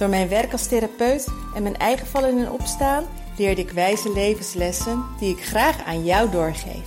Door 0.00 0.08
mijn 0.08 0.28
werk 0.28 0.52
als 0.52 0.66
therapeut 0.66 1.28
en 1.54 1.62
mijn 1.62 1.76
eigen 1.76 2.06
vallen 2.06 2.38
en 2.38 2.50
opstaan 2.50 3.04
leerde 3.38 3.60
ik 3.60 3.70
wijze 3.70 4.12
levenslessen 4.12 5.04
die 5.18 5.36
ik 5.36 5.44
graag 5.44 5.84
aan 5.84 6.04
jou 6.04 6.30
doorgeef. 6.30 6.84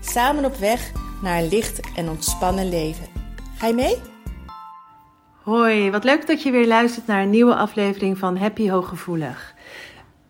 Samen 0.00 0.44
op 0.44 0.56
weg 0.56 0.92
naar 1.22 1.38
een 1.38 1.48
licht 1.48 1.80
en 1.96 2.08
ontspannen 2.08 2.68
leven. 2.68 3.06
Ga 3.56 3.66
je 3.66 3.74
mee? 3.74 3.96
Hoi, 5.42 5.90
wat 5.90 6.04
leuk 6.04 6.26
dat 6.26 6.42
je 6.42 6.50
weer 6.50 6.66
luistert 6.66 7.06
naar 7.06 7.22
een 7.22 7.30
nieuwe 7.30 7.54
aflevering 7.54 8.18
van 8.18 8.36
Happy 8.36 8.68
Hooggevoelig. 8.68 9.54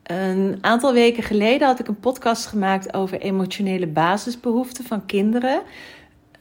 Een 0.03 0.59
aantal 0.61 0.93
weken 0.93 1.23
geleden 1.23 1.67
had 1.67 1.79
ik 1.79 1.89
een 1.89 2.01
podcast 2.01 2.47
gemaakt 2.47 2.95
over 2.95 3.21
emotionele 3.21 3.87
basisbehoeften 3.87 4.85
van 4.85 5.07
kinderen. 5.07 5.63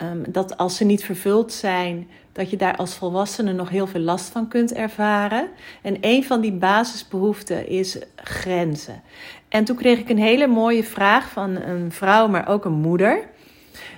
Ehm, 0.02 0.24
dat 0.28 0.58
als 0.58 0.76
ze 0.76 0.84
niet 0.84 1.04
vervuld 1.04 1.54
zijn, 1.54 2.10
dat 2.32 2.50
je 2.50 2.58
daar 2.58 2.76
als 2.76 2.96
volwassene 2.96 3.54
nog 3.54 3.70
heel 3.70 3.88
veel 3.88 4.02
last 4.02 4.30
van 4.30 4.48
kunt 4.48 4.74
ervaren. 4.74 5.48
En 5.82 5.98
een 6.02 6.24
van 6.24 6.42
die 6.42 6.52
basisbehoeften 6.52 7.68
is 7.68 7.98
grenzen. 8.16 9.02
En 9.50 9.64
toen 9.64 9.76
kreeg 9.76 10.00
ik 10.00 10.10
een 10.10 10.18
hele 10.18 10.48
mooie 10.48 10.84
vraag 10.84 11.30
van 11.30 11.56
een 11.56 11.92
vrouw, 11.92 12.28
maar 12.28 12.48
ook 12.48 12.66
een 12.66 12.72
moeder. 12.72 13.30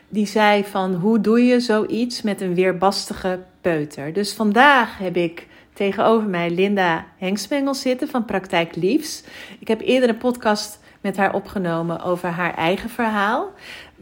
Die 0.10 0.26
zei 0.26 0.64
van 0.64 0.94
hoe 0.94 1.22
doe 1.22 1.46
je 1.46 1.60
zoiets 1.60 2.22
met 2.22 2.42
een 2.42 2.56
weerbastige 2.56 3.40
peuter? 3.62 4.14
Dus 4.14 4.34
vandaag 4.34 4.98
heb 4.98 5.16
ik 5.16 5.48
tegenover 5.74 6.30
mij 6.30 6.50
Linda 6.50 7.06
Hengsmengel 7.18 7.74
zitten 7.74 8.08
van 8.08 8.26
Praktijk 8.26 8.76
Liefs. 8.76 9.24
Ik 9.60 9.68
heb 9.68 9.82
eerder 9.82 10.10
een 10.10 10.18
podcast 10.18 10.80
met 11.02 11.18
haar 11.18 11.34
opgenomen 11.34 12.02
over 12.02 12.30
haar 12.30 12.54
eigen 12.54 12.90
verhaal. 12.90 13.52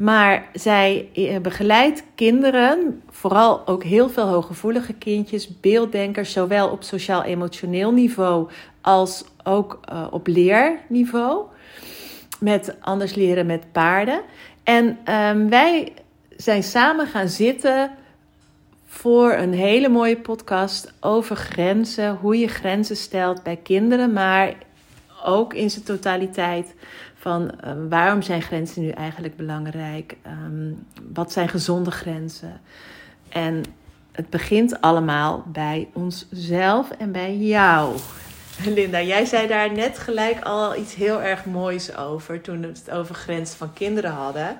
Maar 0.01 0.49
zij 0.53 1.09
eh, 1.13 1.39
begeleidt 1.39 2.03
kinderen, 2.15 3.01
vooral 3.09 3.67
ook 3.67 3.83
heel 3.83 4.09
veel 4.09 4.27
hooggevoelige 4.27 4.93
kindjes, 4.93 5.59
beelddenkers, 5.59 6.31
zowel 6.31 6.69
op 6.69 6.83
sociaal-emotioneel 6.83 7.91
niveau 7.91 8.49
als 8.81 9.23
ook 9.43 9.79
uh, 9.91 10.07
op 10.11 10.27
leerniveau. 10.27 11.45
Met 12.39 12.75
anders 12.79 13.15
leren 13.15 13.45
met 13.45 13.71
paarden. 13.71 14.21
En 14.63 14.97
um, 15.13 15.49
wij 15.49 15.93
zijn 16.37 16.63
samen 16.63 17.07
gaan 17.07 17.29
zitten 17.29 17.91
voor 18.85 19.33
een 19.33 19.53
hele 19.53 19.89
mooie 19.89 20.17
podcast 20.17 20.93
over 20.99 21.35
grenzen. 21.35 22.15
Hoe 22.15 22.37
je 22.37 22.47
grenzen 22.47 22.97
stelt 22.97 23.43
bij 23.43 23.59
kinderen, 23.63 24.13
maar 24.13 24.53
ook 25.23 25.53
in 25.53 25.69
zijn 25.69 25.83
totaliteit 25.83 26.73
van 27.21 27.51
uh, 27.63 27.71
waarom 27.89 28.21
zijn 28.21 28.41
grenzen 28.41 28.81
nu 28.81 28.89
eigenlijk 28.89 29.35
belangrijk? 29.35 30.17
Um, 30.27 30.87
wat 31.13 31.31
zijn 31.31 31.49
gezonde 31.49 31.91
grenzen? 31.91 32.61
En 33.29 33.63
het 34.11 34.29
begint 34.29 34.81
allemaal 34.81 35.43
bij 35.47 35.87
onszelf 35.93 36.91
en 36.91 37.11
bij 37.11 37.37
jou. 37.37 37.95
Linda, 38.65 39.01
jij 39.01 39.25
zei 39.25 39.47
daar 39.47 39.73
net 39.73 39.99
gelijk 39.99 40.43
al 40.43 40.75
iets 40.75 40.95
heel 40.95 41.21
erg 41.21 41.45
moois 41.45 41.95
over 41.95 42.41
toen 42.41 42.61
we 42.61 42.67
het 42.67 42.91
over 42.91 43.15
grenzen 43.15 43.57
van 43.57 43.73
kinderen 43.73 44.11
hadden. 44.11 44.57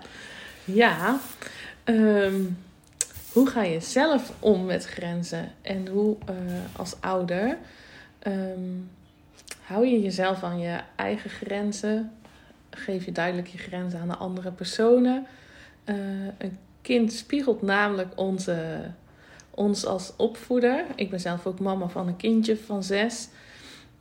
Ja, 0.63 1.19
um, 1.85 2.57
hoe 3.31 3.47
ga 3.47 3.63
je 3.63 3.79
zelf 3.79 4.31
om 4.39 4.65
met 4.65 4.85
grenzen? 4.85 5.51
En 5.61 5.87
hoe 5.87 6.17
uh, 6.29 6.35
als 6.75 6.95
ouder 6.99 7.57
um, 8.27 8.89
hou 9.61 9.87
je 9.87 10.01
jezelf 10.01 10.43
aan 10.43 10.59
je 10.59 10.79
eigen 10.95 11.29
grenzen? 11.29 12.11
Geef 12.71 13.05
je 13.05 13.11
duidelijk 13.11 13.47
je 13.47 13.57
grenzen 13.57 13.99
aan 13.99 14.07
de 14.07 14.15
andere 14.15 14.51
personen. 14.51 15.25
Uh, 15.85 15.95
een 16.37 16.57
kind 16.81 17.13
spiegelt 17.13 17.61
namelijk 17.61 18.13
onze, 18.15 18.81
ons 19.49 19.85
als 19.85 20.13
opvoeder. 20.15 20.85
Ik 20.95 21.09
ben 21.09 21.19
zelf 21.19 21.45
ook 21.45 21.59
mama 21.59 21.87
van 21.87 22.07
een 22.07 22.17
kindje 22.17 22.57
van 22.57 22.83
zes. 22.83 23.27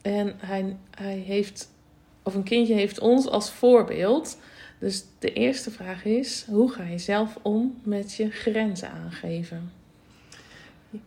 En 0.02 0.34
hij, 0.38 0.76
hij 0.90 1.16
heeft, 1.16 1.68
of 2.22 2.34
een 2.34 2.42
kindje 2.42 2.74
heeft 2.74 3.00
ons 3.00 3.28
als 3.28 3.50
voorbeeld. 3.50 4.38
Dus 4.78 5.04
de 5.18 5.32
eerste 5.32 5.70
vraag 5.70 6.04
is: 6.04 6.44
hoe 6.48 6.70
ga 6.70 6.84
je 6.84 6.98
zelf 6.98 7.38
om 7.42 7.80
met 7.82 8.14
je 8.14 8.30
grenzen 8.30 8.90
aangeven? 8.90 9.72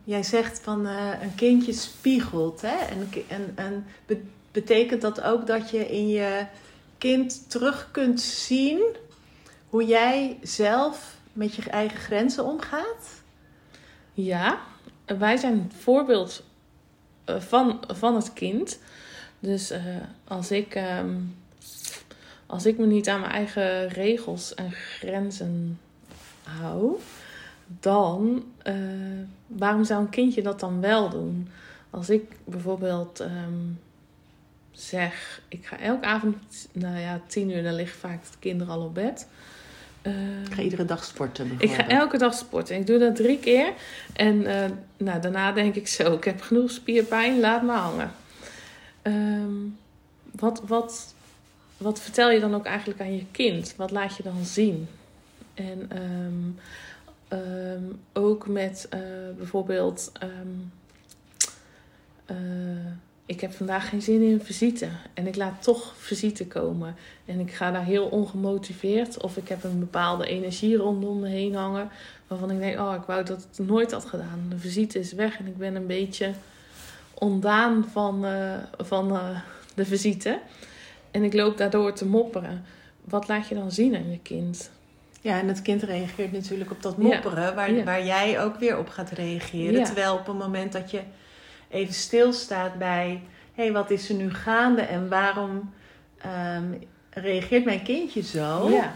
Jij 0.04 0.22
zegt 0.22 0.60
van 0.60 0.86
uh, 0.86 1.10
een 1.22 1.34
kindje 1.34 1.72
spiegelt. 1.72 2.60
Hè? 2.60 2.76
En, 2.76 3.08
en, 3.28 3.52
en 3.54 3.84
betekent 4.52 5.00
dat 5.00 5.20
ook 5.20 5.46
dat 5.46 5.70
je 5.70 5.88
in 5.88 6.08
je 6.08 6.46
kind 6.98 7.50
terug 7.50 7.88
kunt 7.90 8.20
zien 8.20 8.96
hoe 9.68 9.84
jij 9.84 10.38
zelf 10.42 11.16
met 11.32 11.54
je 11.54 11.70
eigen 11.70 11.98
grenzen 11.98 12.44
omgaat? 12.44 13.22
Ja, 14.12 14.58
wij 15.18 15.36
zijn 15.36 15.62
het 15.62 15.74
voorbeeld 15.82 16.42
eh, 17.24 17.40
van, 17.40 17.80
van 17.86 18.14
het 18.14 18.32
kind. 18.32 18.78
Dus 19.38 19.72
uh, 19.72 19.78
als, 20.24 20.50
ik, 20.50 20.74
um, 20.74 21.36
als 22.46 22.66
ik 22.66 22.78
me 22.78 22.86
niet 22.86 23.08
aan 23.08 23.20
mijn 23.20 23.32
eigen 23.32 23.88
regels 23.88 24.54
en 24.54 24.72
grenzen 24.72 25.80
hou, 26.42 26.98
dan 27.66 28.44
uh, 28.66 28.74
waarom 29.46 29.84
zou 29.84 30.00
een 30.00 30.10
kindje 30.10 30.42
dat 30.42 30.60
dan 30.60 30.80
wel 30.80 31.08
doen? 31.08 31.48
Als 31.90 32.10
ik 32.10 32.36
bijvoorbeeld 32.44 33.20
um, 33.20 33.80
zeg, 34.74 35.40
ik 35.48 35.66
ga 35.66 35.78
elke 35.78 36.06
avond, 36.06 36.68
nou 36.72 36.98
ja, 36.98 37.20
tien 37.26 37.50
uur, 37.50 37.62
dan 37.62 37.74
liggen 37.74 37.98
vaak 37.98 38.22
de 38.22 38.38
kinderen 38.38 38.74
al 38.74 38.84
op 38.84 38.94
bed. 38.94 39.26
Uh, 40.02 40.42
ik 40.46 40.54
ga 40.54 40.62
iedere 40.62 40.84
dag 40.84 41.04
sporten. 41.04 41.50
Ik 41.58 41.70
ga 41.70 41.88
elke 41.88 42.18
dag 42.18 42.34
sporten. 42.34 42.76
Ik 42.76 42.86
doe 42.86 42.98
dat 42.98 43.16
drie 43.16 43.38
keer. 43.38 43.72
En 44.12 44.40
uh, 44.40 44.64
nou, 44.96 45.20
daarna 45.20 45.52
denk 45.52 45.74
ik 45.74 45.88
zo, 45.88 46.12
ik 46.12 46.24
heb 46.24 46.40
genoeg 46.40 46.70
spierpijn, 46.70 47.40
laat 47.40 47.62
me 47.62 47.72
hangen. 47.72 48.12
Um, 49.02 49.78
wat, 50.30 50.62
wat, 50.66 51.14
wat 51.76 52.00
vertel 52.00 52.30
je 52.30 52.40
dan 52.40 52.54
ook 52.54 52.64
eigenlijk 52.64 53.00
aan 53.00 53.16
je 53.16 53.24
kind? 53.30 53.74
Wat 53.76 53.90
laat 53.90 54.16
je 54.16 54.22
dan 54.22 54.44
zien? 54.44 54.88
En 55.54 55.90
um, 56.02 56.58
um, 57.38 58.00
ook 58.12 58.46
met 58.48 58.88
uh, 58.94 59.00
bijvoorbeeld 59.36 60.12
ik 63.26 63.40
heb 63.40 63.52
vandaag 63.52 63.88
geen 63.88 64.02
zin 64.02 64.22
in 64.22 64.40
visite. 64.40 64.88
En 65.14 65.26
ik 65.26 65.36
laat 65.36 65.62
toch 65.62 65.94
visite 65.96 66.46
komen. 66.46 66.96
En 67.24 67.40
ik 67.40 67.52
ga 67.52 67.70
daar 67.70 67.84
heel 67.84 68.06
ongemotiveerd. 68.06 69.22
Of 69.22 69.36
ik 69.36 69.48
heb 69.48 69.64
een 69.64 69.78
bepaalde 69.78 70.26
energie 70.26 70.76
rondom 70.76 71.20
me 71.20 71.28
heen 71.28 71.54
hangen. 71.54 71.88
Waarvan 72.26 72.50
ik 72.50 72.58
denk, 72.58 72.78
oh, 72.78 72.94
ik 72.94 73.06
wou 73.06 73.24
dat 73.24 73.46
het 73.50 73.66
nooit 73.66 73.92
had 73.92 74.04
gedaan. 74.04 74.46
De 74.48 74.58
visite 74.58 74.98
is 74.98 75.12
weg 75.12 75.38
en 75.38 75.46
ik 75.46 75.56
ben 75.56 75.74
een 75.74 75.86
beetje 75.86 76.32
ontdaan 77.14 77.88
van, 77.92 78.24
uh, 78.24 78.54
van 78.76 79.12
uh, 79.12 79.40
de 79.74 79.84
visite. 79.84 80.40
En 81.10 81.22
ik 81.22 81.34
loop 81.34 81.56
daardoor 81.56 81.92
te 81.92 82.06
mopperen. 82.06 82.64
Wat 83.04 83.28
laat 83.28 83.48
je 83.48 83.54
dan 83.54 83.72
zien 83.72 83.94
aan 83.94 84.10
je 84.10 84.18
kind? 84.22 84.70
Ja, 85.20 85.38
en 85.38 85.48
het 85.48 85.62
kind 85.62 85.82
reageert 85.82 86.32
natuurlijk 86.32 86.70
op 86.70 86.82
dat 86.82 86.98
mopperen, 86.98 87.42
ja. 87.42 87.54
Waar, 87.54 87.72
ja. 87.72 87.84
waar 87.84 88.04
jij 88.04 88.42
ook 88.42 88.56
weer 88.56 88.78
op 88.78 88.88
gaat 88.88 89.10
reageren. 89.10 89.78
Ja. 89.78 89.84
Terwijl 89.84 90.14
op 90.14 90.26
het 90.26 90.38
moment 90.38 90.72
dat 90.72 90.90
je 90.90 91.00
even 91.74 91.94
stilstaat 91.94 92.78
bij: 92.78 93.22
hé, 93.54 93.62
hey, 93.62 93.72
wat 93.72 93.90
is 93.90 94.08
er 94.08 94.14
nu 94.14 94.34
gaande 94.34 94.82
en 94.82 95.08
waarom 95.08 95.72
um, 96.56 96.78
reageert 97.10 97.64
mijn 97.64 97.82
kindje 97.82 98.22
zo? 98.22 98.70
Ja. 98.70 98.92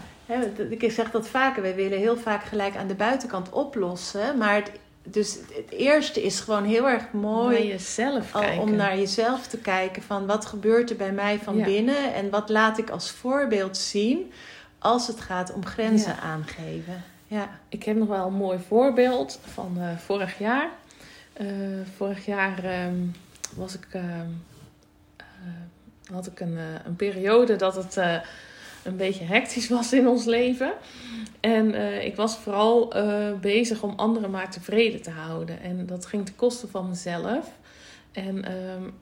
ik 0.69 0.91
zeg 0.91 1.11
dat 1.11 1.27
vaker, 1.27 1.61
wij 1.61 1.75
willen 1.75 1.97
heel 1.97 2.17
vaak 2.17 2.43
gelijk 2.43 2.75
aan 2.75 2.87
de 2.87 2.95
buitenkant 2.95 3.49
oplossen, 3.49 4.37
maar 4.37 4.55
het, 4.55 4.71
dus 5.03 5.33
het 5.33 5.71
eerste 5.71 6.23
is 6.23 6.39
gewoon 6.39 6.63
heel 6.63 6.89
erg 6.89 7.11
mooi 7.11 7.57
naar 7.57 7.67
jezelf 7.67 8.35
al, 8.35 8.59
om 8.59 8.75
naar 8.75 8.97
jezelf 8.97 9.47
te 9.47 9.57
kijken 9.57 10.01
van 10.01 10.25
wat 10.25 10.45
gebeurt 10.45 10.89
er 10.89 10.95
bij 10.95 11.11
mij 11.11 11.39
van 11.43 11.57
ja. 11.57 11.65
binnen 11.65 12.13
en 12.13 12.29
wat 12.29 12.49
laat 12.49 12.77
ik 12.77 12.89
als 12.89 13.11
voorbeeld 13.11 13.77
zien 13.77 14.31
als 14.79 15.07
het 15.07 15.19
gaat 15.19 15.53
om 15.53 15.65
grenzen 15.65 16.15
ja. 16.15 16.21
aangeven. 16.21 17.03
Ja. 17.27 17.49
Ik 17.69 17.83
heb 17.83 17.97
nog 17.97 18.07
wel 18.07 18.27
een 18.27 18.33
mooi 18.33 18.59
voorbeeld 18.67 19.39
van 19.53 19.75
uh, 19.77 19.97
vorig 19.97 20.39
jaar. 20.39 20.69
Uh, 21.41 21.47
vorig 21.95 22.25
jaar 22.25 22.85
um, 22.85 23.15
was 23.55 23.75
ik, 23.75 23.87
uh, 23.95 24.01
uh, 25.21 26.13
had 26.13 26.27
ik 26.27 26.39
een, 26.39 26.57
een 26.85 26.95
periode 26.95 27.55
dat 27.55 27.75
het 27.75 27.95
een 28.83 28.97
beetje 28.97 29.23
hectisch 29.23 29.69
was 29.77 29.93
in 29.93 30.07
ons 30.07 30.25
leven. 30.25 30.71
En 31.39 31.75
ik 32.05 32.15
was 32.15 32.37
vooral 32.37 32.93
bezig 33.41 33.83
om 33.83 33.93
anderen 33.95 34.31
maar 34.31 34.51
tevreden 34.51 35.01
te 35.01 35.09
houden. 35.09 35.61
En 35.61 35.85
dat 35.85 36.05
ging 36.05 36.25
ten 36.25 36.35
koste 36.35 36.67
van 36.67 36.89
mezelf. 36.89 37.47
En 38.11 38.51
um, 38.51 38.93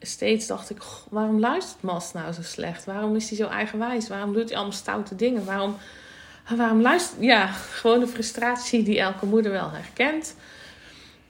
steeds 0.00 0.46
dacht 0.46 0.70
ik, 0.70 0.78
"Goh, 0.78 1.06
waarom 1.10 1.40
luistert 1.40 1.82
Mas 1.82 2.12
nou 2.12 2.32
zo 2.32 2.42
slecht? 2.42 2.84
Waarom 2.84 3.16
is 3.16 3.28
hij 3.28 3.38
zo 3.38 3.46
eigenwijs? 3.48 4.08
Waarom 4.08 4.32
doet 4.32 4.48
hij 4.48 4.56
allemaal 4.56 4.76
stoute 4.76 5.16
dingen? 5.16 5.44
Waarom, 5.44 5.76
waarom 6.56 6.80
luistert... 6.80 7.22
Ja, 7.22 7.46
gewoon 7.46 8.00
de 8.00 8.06
frustratie 8.06 8.82
die 8.82 9.00
elke 9.00 9.26
moeder 9.26 9.52
wel 9.52 9.70
herkent. 9.70 10.34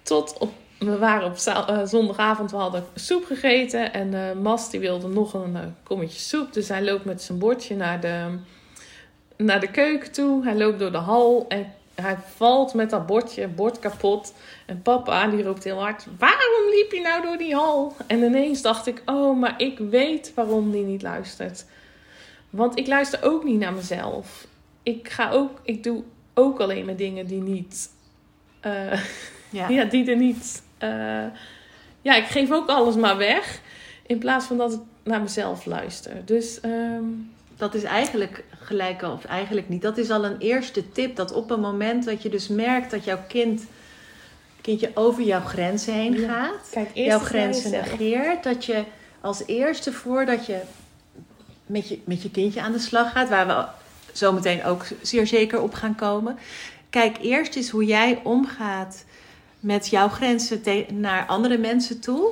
Tot 0.07 0.39
op... 0.39 0.53
We 0.79 0.99
waren 0.99 1.27
op 1.27 1.37
eh, 1.37 1.81
zondagavond, 1.85 2.51
we 2.51 2.57
hadden 2.57 2.85
soep 2.95 3.25
gegeten. 3.25 3.93
En 3.93 4.15
eh, 4.15 4.37
Mas 4.43 4.71
die 4.71 4.81
wilde 4.81 5.09
nog 5.09 5.35
een 5.35 5.57
eh, 5.57 5.63
kommetje 5.83 6.19
soep. 6.19 6.53
Dus 6.53 6.69
hij 6.69 6.85
loopt 6.85 7.05
met 7.05 7.23
zijn 7.23 7.39
bordje 7.39 7.77
naar 7.77 8.01
de, 8.01 8.39
naar 9.37 9.61
de 9.61 9.71
keuken 9.71 10.13
toe. 10.13 10.45
Hij 10.45 10.57
loopt 10.57 10.79
door 10.79 10.93
de 10.93 10.99
hal 10.99 11.45
en 11.49 11.73
hij 11.95 12.17
valt 12.35 12.75
met 12.75 12.91
dat 12.91 13.07
bordje, 13.07 13.49
bord 13.49 13.79
kapot. 13.79 14.35
En 14.67 14.83
papa 14.83 15.27
die 15.27 15.43
roept 15.43 15.65
heel 15.65 15.81
hard: 15.81 16.07
Waarom 16.19 16.71
liep 16.71 16.93
je 16.93 17.01
nou 17.01 17.23
door 17.23 17.37
die 17.37 17.55
hal? 17.55 17.97
En 18.07 18.23
ineens 18.23 18.63
dacht 18.63 18.87
ik: 18.87 19.03
Oh, 19.07 19.39
maar 19.39 19.55
ik 19.57 19.79
weet 19.79 20.33
waarom 20.35 20.71
die 20.71 20.85
niet 20.85 21.03
luistert. 21.03 21.65
Want 22.51 22.79
ik 22.79 22.87
luister 22.87 23.19
ook 23.23 23.45
niet 23.45 23.59
naar 23.59 23.73
mezelf. 23.73 24.47
Ik 24.83 25.09
ga 25.09 25.31
ook, 25.31 25.61
ik 25.63 25.83
doe 25.83 26.03
ook 26.35 26.61
alleen 26.61 26.85
maar 26.85 26.97
dingen 26.97 27.27
die 27.27 27.43
niet, 27.43 27.91
Ja. 29.51 29.69
ja, 29.69 29.85
die 29.85 30.11
er 30.11 30.17
niet. 30.17 30.63
eh, 30.79 31.25
ja, 32.03 32.15
ik 32.15 32.25
geef 32.27 32.51
ook 32.53 32.69
alles 32.69 32.95
maar 32.95 33.17
weg. 33.17 33.61
In 34.07 34.19
plaats 34.19 34.47
van 34.47 34.57
dat 34.57 34.73
ik 34.73 34.79
naar 35.03 35.21
mezelf 35.21 35.65
luister. 35.67 36.13
Dus 36.25 36.61
ehm, 36.61 37.05
Dat 37.57 37.75
is 37.75 37.83
eigenlijk 37.83 38.45
gelijk 38.61 39.03
al, 39.03 39.13
of 39.13 39.25
eigenlijk 39.25 39.69
niet. 39.69 39.83
Dat 39.83 39.99
is 39.99 40.11
al 40.11 40.25
een 40.25 40.39
eerste 40.39 40.93
tip. 40.93 41.17
Dat 41.17 41.33
op 41.33 41.51
een 41.51 41.61
moment 41.61 42.05
dat 42.05 42.23
je 42.23 42.29
dus 42.29 42.49
merkt 42.49 42.91
dat 42.91 43.05
jouw 43.05 43.19
kind, 43.29 43.63
kindje 44.61 44.91
over 44.95 45.23
jouw 45.23 45.41
grenzen 45.41 45.93
heen 45.95 46.21
Ja. 46.21 46.29
gaat. 46.29 46.69
kijk 46.71 46.89
jouw 46.95 47.19
grenzen 47.19 47.71
negeert. 47.71 48.43
Dat 48.45 48.65
je 48.65 48.85
als 49.21 49.43
eerste 49.47 49.93
voordat 49.93 50.47
je 50.47 50.61
met 51.67 51.89
je, 51.89 51.99
met 52.05 52.23
je 52.23 52.31
kindje 52.31 52.61
aan 52.61 52.73
de 52.73 52.79
slag 52.79 53.13
gaat, 53.13 53.29
waar 53.29 53.47
we 53.47 53.65
zo 54.13 54.33
meteen 54.33 54.65
ook 54.65 54.85
zeer 55.03 55.27
zeker 55.27 55.61
op 55.61 55.75
gaan 55.75 55.95
komen. 55.95 56.39
Kijk 56.91 57.17
eerst 57.21 57.57
eens 57.57 57.71
hoe 57.71 57.85
jij 57.85 58.21
omgaat 58.23 59.05
met 59.61 59.89
jouw 59.89 60.09
grenzen 60.09 60.63
naar 60.93 61.27
andere 61.27 61.59
mensen 61.59 62.01
toe. 62.01 62.31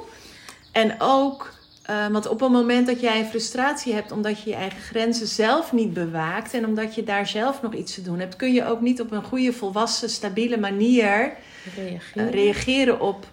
En 0.73 0.95
ook, 0.99 1.53
eh, 1.83 2.07
want 2.07 2.27
op 2.29 2.41
het 2.41 2.51
moment 2.51 2.87
dat 2.87 3.01
jij 3.01 3.19
een 3.19 3.27
frustratie 3.27 3.95
hebt 3.95 4.13
omdat 4.13 4.43
je 4.43 4.51
je 4.51 4.57
eigen 4.57 4.81
grenzen 4.81 5.27
zelf 5.27 5.73
niet 5.73 5.93
bewaakt 5.93 6.55
en 6.55 6.67
omdat 6.67 6.95
je 6.95 7.05
daar 7.05 7.27
zelf 7.27 7.63
nog 7.63 7.75
iets 7.75 7.95
te 7.95 8.03
doen 8.03 8.19
hebt, 8.19 8.37
kun 8.37 8.53
je 8.53 8.67
ook 8.67 8.81
niet 8.81 9.01
op 9.01 9.13
een 9.13 9.25
goede, 9.25 9.53
volwassen, 9.53 10.11
stabiele 10.11 10.59
manier 10.59 11.33
Reageren. 11.77 12.27
eh, 12.27 12.31
reageren 12.31 13.01
op 13.01 13.27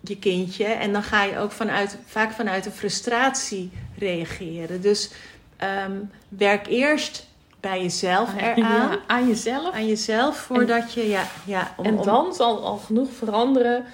je 0.00 0.18
kindje. 0.18 0.64
En 0.64 0.92
dan 0.92 1.02
ga 1.02 1.24
je 1.24 1.38
ook 1.38 1.52
vanuit, 1.52 1.98
vaak 2.06 2.32
vanuit 2.32 2.66
een 2.66 2.72
frustratie 2.72 3.70
reageren. 3.98 4.80
Dus 4.80 5.10
ehm, 5.56 5.92
werk 6.28 6.66
eerst 6.66 7.27
bij 7.60 7.82
jezelf 7.82 8.30
eraan. 8.36 8.56
Ja, 8.90 8.98
aan 9.06 9.28
jezelf. 9.28 9.74
Aan 9.74 9.86
jezelf 9.86 10.36
voordat 10.36 10.92
je, 10.92 11.08
ja, 11.08 11.24
ja 11.44 11.74
om, 11.76 11.84
en 11.84 11.98
om- 11.98 12.04
dan 12.04 12.34
zal 12.34 12.64
al 12.64 12.76
genoeg 12.76 13.08
veranderen 13.12 13.84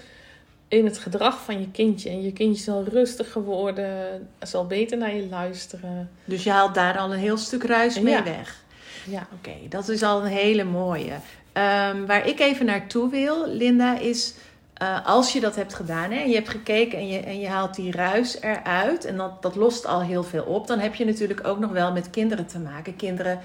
in 0.68 0.84
het 0.84 0.98
gedrag 0.98 1.40
van 1.44 1.60
je 1.60 1.70
kindje. 1.70 2.10
En 2.10 2.22
je 2.22 2.32
kindje 2.32 2.62
zal 2.62 2.84
rustiger 2.84 3.42
worden, 3.42 4.28
zal 4.40 4.66
beter 4.66 4.98
naar 4.98 5.14
je 5.14 5.26
luisteren. 5.30 6.10
dus 6.24 6.42
je 6.44 6.50
haalt 6.50 6.74
daar 6.74 6.98
al 6.98 7.12
een 7.12 7.18
heel 7.18 7.36
stuk 7.36 7.62
ruis 7.64 8.00
mee 8.00 8.12
Ja. 8.14 8.22
weg. 8.22 8.62
Ja, 9.06 9.26
Oké, 9.38 9.54
dat 9.68 9.88
is 9.88 10.02
al 10.02 10.20
een 10.20 10.26
hele 10.32 10.64
mooie. 10.64 11.12
Ehm, 11.52 12.06
waar 12.06 12.26
ik 12.26 12.40
even 12.40 12.66
naartoe 12.66 13.10
wil, 13.10 13.46
Linda, 13.48 13.98
is 13.98 14.34
eh, 14.74 15.06
als 15.06 15.32
je 15.32 15.40
dat 15.40 15.56
hebt 15.56 15.74
gedaan 15.74 16.10
hè, 16.10 16.20
en 16.20 16.28
je 16.28 16.34
hebt 16.34 16.48
gekeken 16.48 16.98
en 16.98 17.08
je, 17.08 17.18
en 17.18 17.40
je 17.40 17.48
haalt 17.48 17.74
die 17.74 17.92
ruis 17.92 18.40
eruit 18.40 19.04
en 19.04 19.16
dat, 19.16 19.42
dat 19.42 19.54
lost 19.56 19.86
al 19.86 20.02
heel 20.02 20.22
veel 20.24 20.42
op, 20.44 20.66
dan 20.66 20.78
heb 20.78 20.94
je 20.94 21.04
natuurlijk 21.04 21.46
ook 21.46 21.58
nog 21.58 21.70
wel 21.70 21.92
met 21.92 22.10
kinderen 22.10 22.46
te 22.46 22.58
maken. 22.58 22.96
Kinderen 22.96 23.40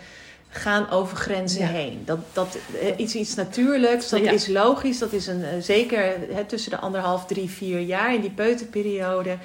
gaan 0.50 0.90
over 0.90 1.18
grenzen 1.18 1.62
Ja. 1.62 1.68
heen. 1.68 2.02
Dat, 2.06 2.20
dat 2.34 2.58
eh, 2.82 3.00
is 3.00 3.16
iets 3.16 3.36
natuurlijks, 3.36 4.10
dat 4.10 4.20
Ja. 4.20 4.32
is 4.32 4.48
logisch, 4.48 4.98
dat 4.98 5.12
is 5.14 5.28
een, 5.28 5.44
eh, 5.44 5.50
zeker 5.60 6.00
hè, 6.30 6.44
tussen 6.46 6.72
de 6.72 6.78
anderhalf, 6.78 7.26
drie, 7.26 7.50
vier 7.50 7.80
jaar 7.80 8.14
in 8.14 8.22
die 8.22 8.32
peuterperiode. 8.32 9.38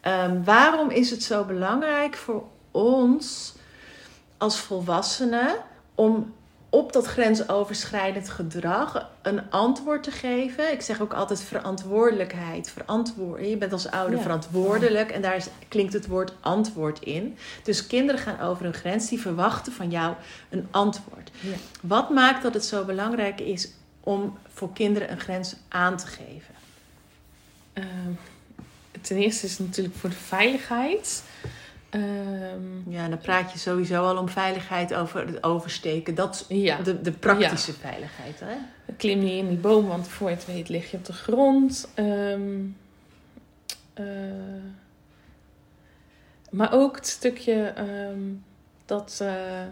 Ehm, 0.00 0.42
waarom 0.44 0.90
is 0.90 1.10
het 1.10 1.22
zo 1.22 1.44
belangrijk 1.44 2.16
voor 2.16 2.42
ons 2.70 3.54
als 4.36 4.58
volwassenen 4.60 5.54
om 5.94 6.32
op 6.70 6.92
dat 6.92 7.06
grensoverschrijdend 7.06 8.28
gedrag 8.28 9.10
een 9.22 9.50
antwoord 9.50 10.02
te 10.02 10.10
geven. 10.10 10.72
Ik 10.72 10.80
zeg 10.82 11.00
ook 11.00 11.12
altijd 11.12 11.42
verantwoordelijkheid. 11.42 12.70
Verantwoord, 12.70 13.48
je 13.48 13.56
bent 13.56 13.72
als 13.72 13.90
ouder 13.90 14.16
Ja. 14.16 14.22
verantwoordelijk 14.22 15.10
en 15.10 15.22
daar 15.22 15.36
is- 15.36 15.48
klinkt 15.68 15.92
het 15.92 16.06
woord 16.06 16.32
antwoord 16.40 17.00
in. 17.00 17.36
Dus 17.62 17.86
kinderen 17.86 18.20
gaan 18.20 18.40
over 18.40 18.66
een 18.66 18.74
grens, 18.74 19.08
die 19.08 19.20
verwachten 19.20 19.72
van 19.72 19.90
jou 19.90 20.14
een 20.48 20.68
antwoord. 20.70 21.30
Ja. 21.40 21.54
Wat 21.80 22.10
maakt 22.10 22.42
dat 22.42 22.54
het 22.54 22.64
zo 22.64 22.84
belangrijk 22.84 23.40
is 23.40 23.68
om 24.00 24.38
voor 24.54 24.72
kinderen 24.72 25.10
een 25.10 25.20
grens 25.20 25.54
aan 25.68 25.96
te 25.96 26.06
geven? 26.06 26.54
Ehm, 27.72 28.12
ten 29.00 29.16
eerste 29.16 29.46
is 29.46 29.58
het 29.58 29.66
natuurlijk 29.66 29.96
voor 29.96 30.10
de 30.10 30.16
veiligheid. 30.16 31.22
Ehm, 31.90 32.90
Ja, 32.90 33.08
dan 33.08 33.18
praat 33.18 33.52
je 33.52 33.58
sowieso 33.58 34.04
al 34.04 34.16
om 34.16 34.28
veiligheid 34.28 34.94
over 34.94 35.26
het 35.26 35.42
oversteken. 35.42 36.14
Dat 36.14 36.44
ja, 36.48 36.76
de, 36.76 37.00
de 37.00 37.12
praktische 37.12 37.72
veiligheid. 37.72 38.40
Hè? 38.40 38.56
klim 38.96 39.18
niet 39.18 39.32
in 39.32 39.48
die 39.48 39.56
boom, 39.56 39.86
want 39.86 40.08
voor 40.08 40.28
je 40.28 40.34
het 40.34 40.46
weet 40.46 40.68
lig 40.68 40.90
je 40.90 40.96
op 40.96 41.04
de 41.04 41.12
grond. 41.12 41.88
Ehm, 41.94 42.64
eh, 43.94 44.04
maar 46.50 46.72
ook 46.72 46.96
het 46.96 47.06
stukje 47.06 47.66
ehm, 47.66 48.20
dat 48.84 49.18
eh, 49.22 49.62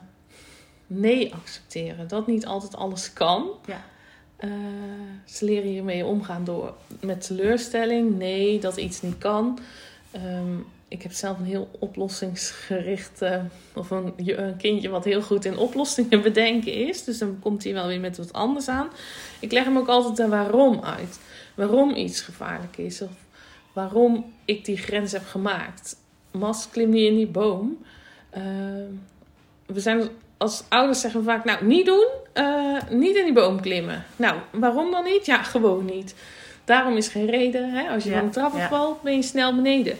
nee 0.86 1.34
accepteren. 1.34 2.08
Dat 2.08 2.26
niet 2.26 2.46
altijd 2.46 2.76
alles 2.76 3.12
kan. 3.12 3.48
Ja. 3.66 3.84
Eh, 4.36 4.50
ze 5.24 5.44
leren 5.44 5.68
hiermee 5.68 6.04
omgaan 6.04 6.44
door 6.44 6.74
met 7.00 7.26
teleurstelling. 7.26 8.18
Nee, 8.18 8.60
dat 8.60 8.76
iets 8.76 9.02
niet 9.02 9.18
kan. 9.18 9.58
Ik 10.88 11.02
heb 11.02 11.12
zelf 11.12 11.38
een 11.38 11.44
heel 11.44 11.68
oplossingsgericht... 11.78 13.22
eh, 13.22 13.40
of 13.74 13.90
een, 13.90 14.12
een 14.16 14.56
kindje 14.56 14.88
wat 14.88 15.04
heel 15.04 15.22
goed 15.22 15.44
in 15.44 15.58
oplossingen 15.58 16.22
bedenken 16.22 16.72
is. 16.72 17.04
Dus 17.04 17.18
dan 17.18 17.38
komt 17.40 17.64
hij 17.64 17.72
wel 17.72 17.86
weer 17.86 18.00
met 18.00 18.16
wat 18.16 18.32
anders 18.32 18.68
aan. 18.68 18.88
Ik 19.40 19.52
leg 19.52 19.64
hem 19.64 19.78
ook 19.78 19.88
altijd 19.88 20.16
de 20.16 20.28
waarom 20.28 20.80
uit. 20.84 21.18
Waarom 21.54 21.94
iets 21.94 22.20
gevaarlijk 22.20 22.76
is. 22.76 23.02
Of 23.02 23.10
waarom 23.72 24.32
ik 24.44 24.64
die 24.64 24.76
grens 24.76 25.12
heb 25.12 25.26
gemaakt. 25.26 25.96
Mas, 26.30 26.68
klim 26.70 26.90
niet 26.90 27.08
in 27.08 27.16
die 27.16 27.26
boom. 27.26 27.84
Ehm, 28.30 28.90
we 29.66 29.80
zijn 29.80 30.08
als 30.36 30.64
ouders 30.68 31.00
zeggen 31.00 31.20
we 31.20 31.26
vaak, 31.26 31.44
nou, 31.44 31.64
niet 31.64 31.86
doen. 31.86 32.06
eh, 32.32 32.76
niet 32.90 33.16
in 33.16 33.24
die 33.24 33.32
boom 33.32 33.60
klimmen. 33.60 34.04
Nou, 34.16 34.36
waarom 34.52 34.90
dan 34.90 35.04
niet? 35.04 35.26
Ja, 35.26 35.42
gewoon 35.42 35.84
niet. 35.84 36.14
Daarom 36.64 36.96
is 36.96 37.08
geen 37.08 37.26
reden. 37.26 37.70
Hè? 37.70 37.88
Als 37.88 38.04
je 38.04 38.10
Ja, 38.10 38.16
van 38.18 38.26
de 38.26 38.32
trap 38.32 38.56
ja. 38.56 38.68
valt, 38.68 39.02
ben 39.02 39.14
je 39.14 39.22
snel 39.22 39.54
beneden. 39.54 39.96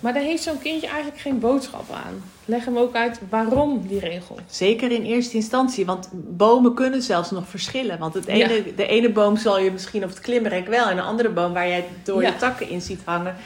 Maar 0.00 0.12
daar 0.12 0.22
heeft 0.22 0.42
zo'n 0.42 0.58
kindje 0.58 0.86
eigenlijk 0.86 1.20
geen 1.20 1.38
boodschap 1.38 1.90
aan. 1.92 2.22
Leg 2.44 2.64
hem 2.64 2.76
ook 2.78 2.94
uit 2.94 3.20
waarom 3.30 3.86
die 3.86 3.98
regel. 3.98 4.38
Zeker 4.46 4.90
in 4.92 5.02
eerste 5.02 5.36
instantie, 5.36 5.86
want 5.86 6.08
bomen 6.12 6.74
kunnen 6.74 7.02
zelfs 7.02 7.30
nog 7.30 7.48
verschillen. 7.48 7.98
Want 7.98 8.14
het 8.14 8.26
ene, 8.26 8.54
Ja. 8.54 8.62
de 8.76 8.86
ene 8.86 9.10
boom 9.10 9.36
zal 9.36 9.58
je 9.60 9.70
misschien 9.70 10.02
op 10.04 10.08
het 10.08 10.20
klimrek 10.20 10.66
wel, 10.68 10.88
en 10.88 10.96
de 10.96 11.02
andere 11.02 11.28
boom 11.28 11.52
waar 11.52 11.68
jij 11.68 11.84
door 12.04 12.22
Ja. 12.22 12.28
je 12.28 12.36
takken 12.36 12.68
in 12.68 12.80
ziet 12.80 13.00
hangen, 13.04 13.36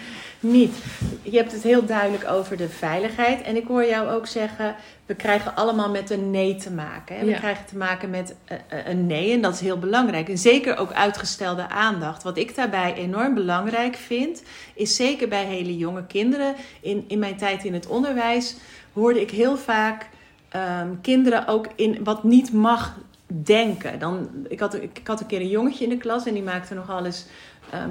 niet. 0.42 0.74
Je 1.22 1.36
hebt 1.36 1.52
het 1.52 1.62
heel 1.62 1.84
duidelijk 1.86 2.30
over 2.30 2.56
de 2.56 2.68
veiligheid. 2.68 3.42
En 3.42 3.56
ik 3.56 3.66
hoor 3.66 3.84
jou 3.86 4.08
ook 4.08 4.26
zeggen, 4.26 4.74
we 5.06 5.14
krijgen 5.14 5.54
allemaal 5.56 5.90
met 5.90 6.10
een 6.10 6.30
nee 6.30 6.54
te 6.56 6.70
maken. 6.70 7.16
Hè? 7.16 7.24
We 7.24 7.30
Ja. 7.30 7.38
krijgen 7.38 7.66
te 7.66 7.76
maken 7.76 8.10
met 8.10 8.34
eh, 8.44 8.56
eh, 8.68 8.86
een 8.86 9.06
nee, 9.06 9.32
en 9.32 9.40
dat 9.42 9.54
is 9.54 9.60
heel 9.60 9.78
belangrijk. 9.78 10.28
En 10.28 10.38
zeker 10.38 10.76
ook 10.76 10.92
uitgestelde 10.92 11.68
aandacht. 11.68 12.22
Wat 12.22 12.36
ik 12.36 12.54
daarbij 12.54 12.94
enorm 12.94 13.34
belangrijk 13.34 13.94
vind, 13.96 14.42
is 14.74 14.96
zeker 14.96 15.28
bij 15.28 15.44
hele 15.44 15.76
jonge 15.76 16.06
kinderen. 16.06 16.54
In, 16.80 17.04
in 17.08 17.18
mijn 17.18 17.36
tijd 17.36 17.64
in 17.64 17.74
het 17.74 17.86
onderwijs 17.86 18.56
hoorde 18.92 19.20
ik 19.20 19.30
heel 19.30 19.56
vaak 19.56 20.08
ehm, 20.48 20.88
kinderen 21.02 21.46
ook 21.46 21.66
in 21.74 22.04
wat 22.04 22.24
niet 22.24 22.52
mag 22.52 22.96
denken. 23.26 23.98
Dan, 23.98 24.28
ik, 24.48 24.60
had, 24.60 24.74
ik, 24.74 24.98
ik 24.98 25.06
had 25.06 25.20
een 25.20 25.26
keer 25.26 25.40
een 25.40 25.48
jongetje 25.48 25.84
in 25.84 25.90
de 25.90 25.96
klas 25.96 26.26
en 26.26 26.34
die 26.34 26.42
maakte 26.42 26.74
nogal 26.74 27.04
eens. 27.04 27.26
ehm, 27.70 27.90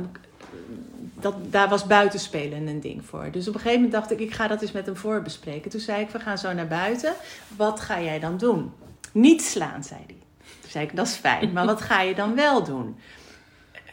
dat, 1.21 1.35
daar 1.43 1.69
was 1.69 1.85
buitenspelen 1.85 2.67
een 2.67 2.79
ding 2.79 3.05
voor. 3.05 3.27
Dus 3.31 3.47
op 3.47 3.53
een 3.53 3.59
gegeven 3.59 3.81
moment 3.81 4.01
dacht 4.01 4.11
ik, 4.11 4.19
ik 4.19 4.33
ga 4.33 4.47
dat 4.47 4.61
eens 4.61 4.71
met 4.71 4.85
hem 4.85 4.97
voorbespreken. 4.97 5.71
Toen 5.71 5.79
zei 5.79 6.01
ik, 6.01 6.09
we 6.09 6.19
gaan 6.19 6.37
zo 6.37 6.53
naar 6.53 6.67
buiten. 6.67 7.13
Wat 7.57 7.79
ga 7.79 8.01
jij 8.01 8.19
dan 8.19 8.37
doen? 8.37 8.71
Niet 9.11 9.41
slaan, 9.41 9.83
zei 9.83 9.99
hij. 10.05 10.15
Toen 10.61 10.71
zei 10.71 10.85
ik, 10.85 10.95
dat 10.95 11.07
is 11.07 11.15
fijn. 11.15 11.51
Maar 11.51 11.65
wat 11.65 11.81
ga 11.81 12.01
je 12.01 12.15
dan 12.15 12.35
wel 12.35 12.63
doen? 12.63 12.95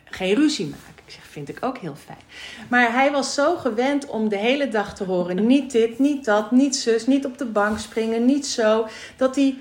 Geen 0.04 0.34
ruzie 0.34 0.66
maken. 0.66 1.02
Ik 1.04 1.14
zeg, 1.14 1.24
vind 1.24 1.48
ik 1.48 1.58
ook 1.60 1.78
heel 1.78 1.96
fijn. 2.04 2.18
Maar 2.68 2.92
hij 2.92 3.10
was 3.10 3.34
zo 3.34 3.56
gewend 3.56 4.06
om 4.06 4.28
de 4.28 4.36
hele 4.36 4.68
dag 4.68 4.94
te 4.94 5.04
horen: 5.04 5.46
niet 5.46 5.70
dit, 5.70 5.98
niet 5.98 6.24
dat, 6.24 6.50
niet 6.50 6.76
zus, 6.76 7.06
niet 7.06 7.26
op 7.26 7.38
de 7.38 7.44
bank 7.44 7.78
springen, 7.78 8.24
niet 8.24 8.46
zo. 8.46 8.86
Dat 9.16 9.36
hij 9.36 9.58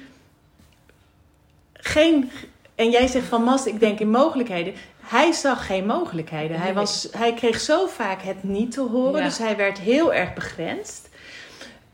geen. 1.73 2.31
En 2.75 2.89
jij 2.89 3.07
zegt 3.07 3.27
van 3.27 3.43
Mas, 3.43 3.65
ik 3.65 3.79
denk 3.79 3.99
in 3.99 4.09
mogelijkheden. 4.09 4.73
Hij 5.07 5.31
zag 5.31 5.65
geen 5.65 5.85
mogelijkheden. 5.85 6.59
Hij, 6.59 6.73
was, 6.73 7.07
hij 7.11 7.33
kreeg 7.33 7.59
zo 7.59 7.87
vaak 7.87 8.21
het 8.21 8.43
niet 8.43 8.71
te 8.71 8.81
horen, 8.81 9.19
Ja. 9.19 9.25
dus 9.25 9.37
hij 9.37 9.55
werd 9.57 9.79
heel 9.79 10.13
erg 10.13 10.33
begrensd. 10.33 11.09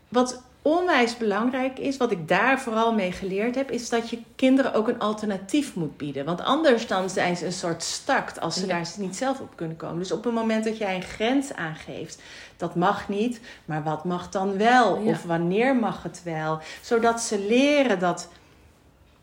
Wat 0.08 0.42
onwijs 0.62 1.16
belangrijk 1.16 1.78
is, 1.78 1.96
wat 1.96 2.10
ik 2.10 2.28
daar 2.28 2.60
vooral 2.60 2.94
mee 2.94 3.12
geleerd 3.12 3.54
heb, 3.54 3.70
is 3.70 3.88
dat 3.88 4.10
je 4.10 4.18
kinderen 4.36 4.74
ook 4.74 4.88
een 4.88 4.98
alternatief 4.98 5.74
moet 5.74 5.96
bieden. 5.96 6.24
Want 6.24 6.40
anders 6.40 6.86
dan 6.86 7.10
zijn 7.10 7.36
ze 7.36 7.46
een 7.46 7.52
soort 7.52 7.82
stakt 7.82 8.40
als 8.40 8.54
ze 8.54 8.60
Ja. 8.60 8.66
daar 8.66 8.86
niet 8.98 9.16
zelf 9.16 9.40
op 9.40 9.52
kunnen 9.56 9.76
komen. 9.76 9.98
Dus 9.98 10.12
op 10.12 10.24
het 10.24 10.34
moment 10.34 10.64
dat 10.64 10.78
jij 10.78 10.94
een 10.94 11.02
grens 11.02 11.52
aangeeft, 11.54 12.22
dat 12.56 12.74
mag 12.74 13.08
niet, 13.08 13.40
maar 13.64 13.82
wat 13.82 14.04
mag 14.04 14.28
dan 14.30 14.56
wel? 14.56 14.98
Ja. 15.00 15.10
Of 15.10 15.22
wanneer 15.22 15.76
mag 15.76 16.02
het 16.02 16.20
wel? 16.24 16.58
Zodat 16.80 17.20
ze 17.20 17.38
leren 17.38 17.98
dat 17.98 18.28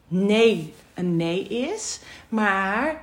nee 0.08 0.74
een 0.94 1.16
nee 1.16 1.44
is, 1.48 2.00
maar 2.30 3.02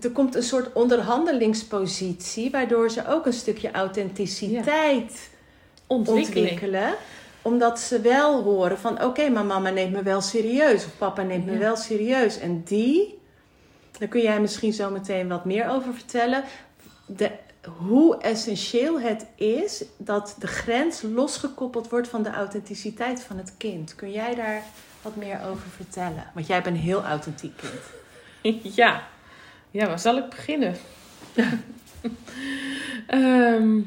er 0.00 0.10
komt 0.10 0.34
een 0.34 0.42
soort 0.42 0.72
onderhandelingspositie, 0.72 2.50
waardoor 2.50 2.90
ze 2.90 3.06
ook 3.08 3.26
een 3.26 3.32
stukje 3.32 3.70
authenticiteit 3.70 5.30
ontwikkelen. 5.86 6.94
Omdat 7.42 7.80
ze 7.80 8.00
wel 8.00 8.42
horen 8.42 8.78
van 8.78 9.02
oké, 9.04 9.28
maar 9.28 9.44
mama 9.44 9.70
neemt 9.70 9.92
me 9.92 10.02
wel 10.02 10.20
serieus. 10.20 10.84
Of 10.84 10.98
papa 10.98 11.22
neemt 11.22 11.46
me 11.46 11.52
Ja. 11.52 11.58
wel 11.58 11.76
serieus. 11.76 12.38
En 12.38 12.62
die, 12.64 13.18
daar 13.98 14.08
kun 14.08 14.20
jij 14.22 14.40
misschien 14.40 14.72
zo 14.72 14.90
meteen 14.90 15.28
wat 15.28 15.44
meer 15.44 15.68
over 15.68 15.94
vertellen. 15.94 16.44
De, 17.06 17.30
hoe 17.78 18.18
essentieel 18.20 19.00
het 19.00 19.26
is 19.36 19.84
dat 19.96 20.36
de 20.38 20.46
grens 20.46 21.02
losgekoppeld 21.02 21.88
wordt 21.88 22.08
van 22.08 22.22
de 22.22 22.30
authenticiteit 22.30 23.22
van 23.22 23.36
het 23.36 23.54
kind. 23.56 23.94
Kun 23.94 24.10
jij 24.12 24.34
daar 24.34 24.62
wat 25.02 25.16
meer 25.16 25.40
over 25.50 25.68
vertellen? 25.76 26.30
Want 26.34 26.46
jij 26.46 26.62
bent 26.62 26.76
een 26.76 26.82
heel 26.82 27.04
authentiek 27.04 27.52
kind. 27.56 28.62
Ja. 28.76 29.02
Ja, 29.70 29.86
waar 29.86 29.98
zal 29.98 30.16
ik 30.16 30.28
beginnen? 30.28 30.74
Ehm, 33.06 33.80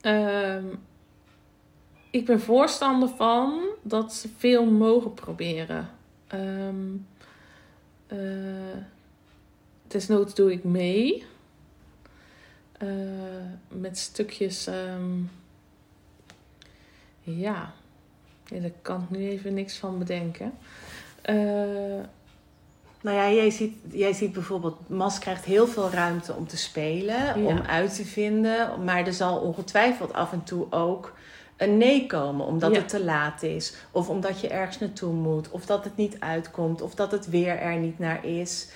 ehm, 0.00 0.64
ik 2.10 2.24
ben 2.24 2.40
voorstander 2.40 3.08
van 3.08 3.60
dat 3.82 4.14
ze 4.14 4.28
veel 4.36 4.64
mogen 4.64 5.14
proberen. 5.14 5.90
Ehm 6.26 6.96
eh, 8.06 8.78
desnoods 9.86 10.34
doe 10.34 10.52
ik 10.52 10.64
mee. 10.64 11.24
Eh, 12.78 12.88
met 13.68 13.98
stukjes... 13.98 14.64
ja. 17.22 17.72
ja, 18.46 18.60
daar 18.60 18.70
kan 18.82 19.02
ik 19.02 19.10
nu 19.10 19.28
even 19.28 19.54
niks 19.54 19.76
van 19.76 19.98
bedenken. 19.98 20.52
Eh, 21.22 22.00
Nou 23.04 23.16
ja, 23.16 23.30
jij 23.30 23.50
ziet, 23.50 23.76
jij 23.90 24.12
ziet 24.12 24.32
bijvoorbeeld, 24.32 24.88
Mas 24.88 25.18
krijgt 25.18 25.44
heel 25.44 25.66
veel 25.66 25.90
ruimte 25.90 26.32
om 26.34 26.46
te 26.46 26.56
spelen, 26.56 27.40
Ja. 27.42 27.46
om 27.46 27.60
uit 27.60 27.94
te 27.94 28.04
vinden. 28.04 28.84
Maar 28.84 29.06
er 29.06 29.12
zal 29.12 29.38
ongetwijfeld 29.38 30.12
af 30.12 30.32
en 30.32 30.42
toe 30.44 30.66
ook 30.70 31.12
een 31.56 31.76
nee 31.76 32.06
komen, 32.06 32.46
omdat 32.46 32.72
Ja. 32.74 32.78
het 32.78 32.88
te 32.88 33.04
laat 33.04 33.42
is. 33.42 33.74
Of 33.90 34.08
omdat 34.08 34.40
je 34.40 34.48
ergens 34.48 34.78
naartoe 34.78 35.12
moet, 35.12 35.50
of 35.50 35.66
dat 35.66 35.84
het 35.84 35.96
niet 35.96 36.16
uitkomt, 36.20 36.82
of 36.82 36.94
dat 36.94 37.10
het 37.12 37.28
weer 37.28 37.58
er 37.58 37.76
niet 37.76 37.98
naar 37.98 38.24
is. 38.24 38.68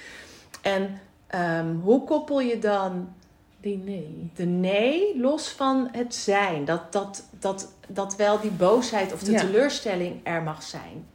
En 0.62 1.00
ehm, 1.26 1.74
hoe 1.82 2.04
koppel 2.04 2.40
je 2.40 2.58
dan 2.58 3.14
die 3.60 3.76
nee. 3.78 4.30
de 4.34 4.44
nee 4.44 5.20
los 5.20 5.48
van 5.48 5.88
het 5.92 6.14
zijn? 6.14 6.64
Dat, 6.64 6.92
dat, 6.92 7.28
dat, 7.38 7.72
dat 7.88 8.16
wel 8.16 8.40
die 8.40 8.50
boosheid 8.50 9.12
of 9.12 9.22
de 9.22 9.30
Ja. 9.32 9.40
teleurstelling 9.40 10.20
er 10.22 10.42
mag 10.42 10.62
zijn. 10.62 11.06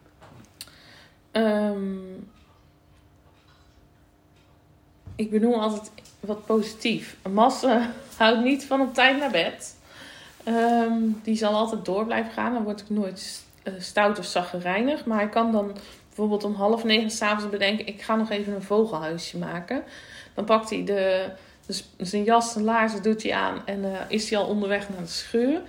Ehm, 1.31 1.97
ik 5.15 5.31
benoem 5.31 5.53
altijd 5.53 5.91
wat 6.19 6.45
positief. 6.45 7.17
Massa 7.31 7.91
houdt 8.17 8.43
niet 8.43 8.65
van 8.65 8.81
op 8.81 8.93
tijd 8.93 9.17
naar 9.19 9.31
bed. 9.31 9.75
Ehm, 10.43 10.93
die 11.23 11.35
zal 11.35 11.53
altijd 11.53 11.85
door 11.85 12.05
blijven 12.05 12.31
gaan. 12.31 12.53
Dan 12.53 12.63
word 12.63 12.81
ik 12.81 12.89
nooit 12.89 13.43
eh, 13.63 13.73
stout 13.77 14.19
of 14.19 14.25
zaggerijnig. 14.25 15.05
Maar 15.05 15.17
hij 15.17 15.29
kan 15.29 15.51
dan 15.51 15.71
bijvoorbeeld 16.07 16.43
om 16.43 16.53
half 16.53 16.83
negen 16.83 17.09
s'avonds 17.09 17.49
bedenken... 17.49 17.87
ik 17.87 18.01
ga 18.01 18.15
nog 18.15 18.29
even 18.29 18.53
een 18.53 18.63
vogelhuisje 18.63 19.37
maken. 19.37 19.83
Dan 20.33 20.45
pakt 20.45 20.69
hij 20.69 20.83
de, 20.83 21.29
zijn 21.97 22.23
jas, 22.23 22.51
zijn 22.51 22.65
laarzen 22.65 23.03
doet 23.03 23.23
hij 23.23 23.33
aan... 23.33 23.61
en 23.65 23.83
eh, 23.83 23.99
is 24.07 24.29
hij 24.29 24.39
al 24.39 24.47
onderweg 24.47 24.89
naar 24.89 25.01
de 25.01 25.07
schuur. 25.07 25.61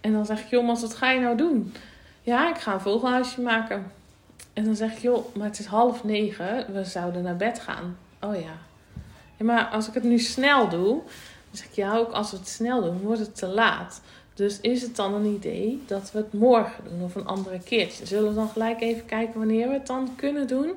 En 0.00 0.12
dan 0.12 0.26
zeg 0.26 0.40
ik, 0.40 0.50
joh, 0.50 0.66
Mas, 0.66 0.80
wat 0.80 0.94
ga 0.94 1.10
je 1.10 1.20
nou 1.20 1.36
doen? 1.36 1.74
Ja, 2.22 2.48
ik 2.48 2.58
ga 2.60 2.72
een 2.72 2.80
vogelhuisje 2.80 3.40
maken. 3.40 3.92
En 4.52 4.64
dan 4.64 4.76
zeg 4.76 4.92
ik, 4.92 4.98
joh, 4.98 5.34
maar 5.34 5.46
het 5.46 5.58
is 5.58 5.66
half 5.66 6.04
negen. 6.04 6.72
We 6.72 6.84
zouden 6.84 7.22
naar 7.22 7.36
bed 7.36 7.60
gaan. 7.60 7.96
Oh 8.20 8.34
ja. 8.34 8.67
Ja 9.38 9.44
maar 9.44 9.64
als 9.64 9.88
ik 9.88 9.94
het 9.94 10.02
nu 10.02 10.18
snel 10.18 10.68
doe, 10.68 11.02
dan 11.48 11.56
zeg 11.56 11.66
ik, 11.66 11.74
ja, 11.74 11.96
ook 11.96 12.10
als 12.10 12.30
we 12.30 12.36
het 12.36 12.48
snel 12.48 12.82
doen, 12.82 13.00
wordt 13.00 13.20
het 13.20 13.36
te 13.36 13.46
laat. 13.46 14.00
Dus 14.34 14.60
is 14.60 14.82
het 14.82 14.96
dan 14.96 15.14
een 15.14 15.34
idee 15.34 15.82
dat 15.86 16.12
we 16.12 16.18
het 16.18 16.32
morgen 16.32 16.84
doen 16.84 17.02
of 17.02 17.14
een 17.14 17.26
andere 17.26 17.58
keertje? 17.58 18.06
Zullen 18.06 18.28
we 18.28 18.34
dan 18.34 18.48
gelijk 18.48 18.80
even 18.80 19.04
kijken 19.04 19.38
wanneer 19.38 19.68
we 19.68 19.74
het 19.74 19.86
dan 19.86 20.12
kunnen 20.16 20.46
doen? 20.46 20.72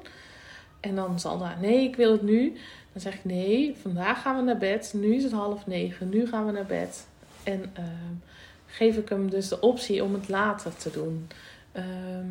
En 0.79 0.95
dan 0.95 1.19
zal 1.19 1.37
daar, 1.37 1.57
nee, 1.61 1.83
ik 1.83 1.95
wil 1.95 2.11
het 2.11 2.21
nu. 2.21 2.53
Dan 2.91 3.01
zeg 3.01 3.13
ik, 3.13 3.25
nee, 3.25 3.75
vandaag 3.81 4.21
gaan 4.21 4.35
we 4.35 4.41
naar 4.41 4.57
bed. 4.57 4.93
Nu 4.95 5.15
is 5.15 5.23
het 5.23 5.31
half 5.31 5.67
negen, 5.67 6.09
nu 6.09 6.27
gaan 6.27 6.45
we 6.45 6.51
naar 6.51 6.65
bed. 6.65 7.07
En 7.43 7.71
ehm, 7.73 8.13
geef 8.65 8.97
ik 8.97 9.09
hem 9.09 9.29
dus 9.29 9.47
de 9.47 9.59
optie 9.59 10.03
om 10.03 10.13
het 10.13 10.29
later 10.29 10.75
te 10.75 10.91
doen. 10.91 11.27
Ehm, 11.71 12.27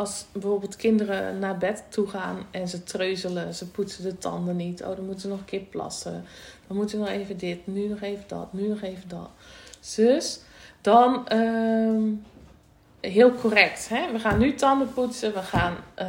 als 0.00 0.24
bijvoorbeeld 0.32 0.76
kinderen 0.76 1.38
naar 1.38 1.58
bed 1.58 1.84
toe 1.88 2.08
gaan 2.08 2.46
en 2.50 2.68
ze 2.68 2.82
treuzelen, 2.82 3.54
ze 3.54 3.70
poetsen 3.70 4.02
de 4.02 4.18
tanden 4.18 4.56
niet. 4.56 4.82
Oh, 4.82 4.96
dan 4.96 5.04
moeten 5.04 5.20
ze 5.20 5.28
nog 5.28 5.38
een 5.38 5.44
keer 5.44 5.60
plassen. 5.60 6.24
Dan 6.66 6.76
moeten 6.76 6.98
we 6.98 7.04
nog 7.04 7.14
even 7.14 7.36
dit, 7.36 7.66
nu 7.66 7.88
nog 7.88 8.00
even 8.00 8.24
dat, 8.26 8.52
nu 8.52 8.68
nog 8.68 8.80
even 8.80 9.08
dat. 9.08 9.30
Dus 9.96 10.40
dan 10.80 11.28
ehm, 11.28 12.02
heel 13.00 13.34
correct. 13.34 13.88
Hè? 13.88 14.12
We 14.12 14.18
gaan 14.18 14.38
nu 14.38 14.54
tanden 14.54 14.92
poetsen, 14.92 15.32
we 15.32 15.42
gaan, 15.42 15.76
eh, 15.94 16.06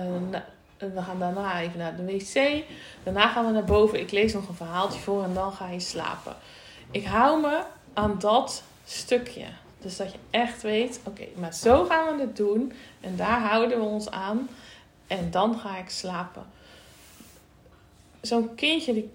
we 0.77 1.01
gaan 1.01 1.19
daarna 1.19 1.61
even 1.61 1.79
naar 1.79 1.95
de 1.95 2.05
wc. 2.05 2.63
Daarna 3.03 3.27
gaan 3.27 3.45
we 3.45 3.51
naar 3.51 3.63
boven. 3.63 3.99
Ik 3.99 4.11
lees 4.11 4.33
nog 4.33 4.47
een 4.47 4.55
verhaaltje 4.55 4.99
voor 4.99 5.23
en 5.23 5.33
dan 5.33 5.51
ga 5.51 5.69
je 5.69 5.79
slapen. 5.79 6.35
Ik 6.91 7.05
hou 7.05 7.41
me 7.41 7.61
aan 7.93 8.15
dat 8.19 8.63
stukje. 8.85 9.45
Dus 9.81 9.97
dat 9.97 10.11
je 10.11 10.17
echt 10.29 10.61
weet, 10.61 10.99
oké, 11.03 11.23
maar 11.35 11.53
zo 11.53 11.85
gaan 11.85 12.15
we 12.15 12.21
het 12.21 12.37
doen. 12.37 12.71
En 12.99 13.15
daar 13.15 13.39
houden 13.39 13.79
we 13.79 13.85
ons 13.85 14.09
aan. 14.09 14.49
En 15.07 15.31
dan 15.31 15.59
ga 15.59 15.77
ik 15.77 15.89
slapen. 15.89 16.43
Zo'n 18.21 18.55
kindje 18.55 18.93
die, 18.93 19.09